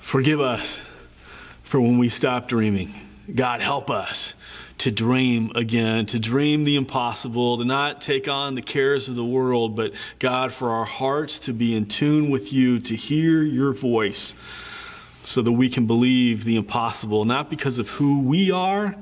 forgive 0.00 0.40
us 0.40 0.82
for 1.62 1.80
when 1.80 1.96
we 1.98 2.08
stop 2.08 2.48
dreaming. 2.48 2.92
God, 3.32 3.60
help 3.60 3.88
us 3.88 4.34
to 4.78 4.90
dream 4.90 5.52
again, 5.54 6.06
to 6.06 6.18
dream 6.18 6.64
the 6.64 6.74
impossible, 6.74 7.58
to 7.58 7.64
not 7.64 8.00
take 8.00 8.26
on 8.26 8.56
the 8.56 8.62
cares 8.62 9.08
of 9.08 9.14
the 9.14 9.24
world, 9.24 9.76
but 9.76 9.92
God, 10.18 10.52
for 10.52 10.70
our 10.70 10.84
hearts 10.84 11.38
to 11.38 11.52
be 11.52 11.76
in 11.76 11.86
tune 11.86 12.30
with 12.30 12.52
you, 12.52 12.80
to 12.80 12.96
hear 12.96 13.44
your 13.44 13.72
voice 13.72 14.34
so 15.22 15.42
that 15.42 15.52
we 15.52 15.68
can 15.68 15.86
believe 15.86 16.44
the 16.44 16.56
impossible, 16.56 17.24
not 17.24 17.50
because 17.50 17.78
of 17.78 17.90
who 17.90 18.20
we 18.20 18.50
are, 18.50 18.96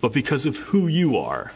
but 0.00 0.12
because 0.12 0.46
of 0.46 0.56
who 0.58 0.88
you 0.88 1.16
are. 1.16 1.52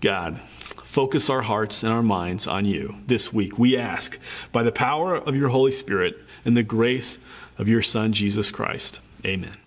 God, 0.00 0.40
focus 0.40 1.28
our 1.28 1.42
hearts 1.42 1.82
and 1.82 1.92
our 1.92 2.02
minds 2.02 2.46
on 2.46 2.64
you 2.64 2.96
this 3.06 3.32
week. 3.32 3.58
We 3.58 3.76
ask 3.76 4.18
by 4.52 4.62
the 4.62 4.72
power 4.72 5.16
of 5.16 5.36
your 5.36 5.48
Holy 5.50 5.72
Spirit 5.72 6.18
and 6.44 6.56
the 6.56 6.62
grace 6.62 7.18
of 7.58 7.68
your 7.68 7.82
Son, 7.82 8.12
Jesus 8.12 8.50
Christ. 8.50 9.00
Amen. 9.24 9.58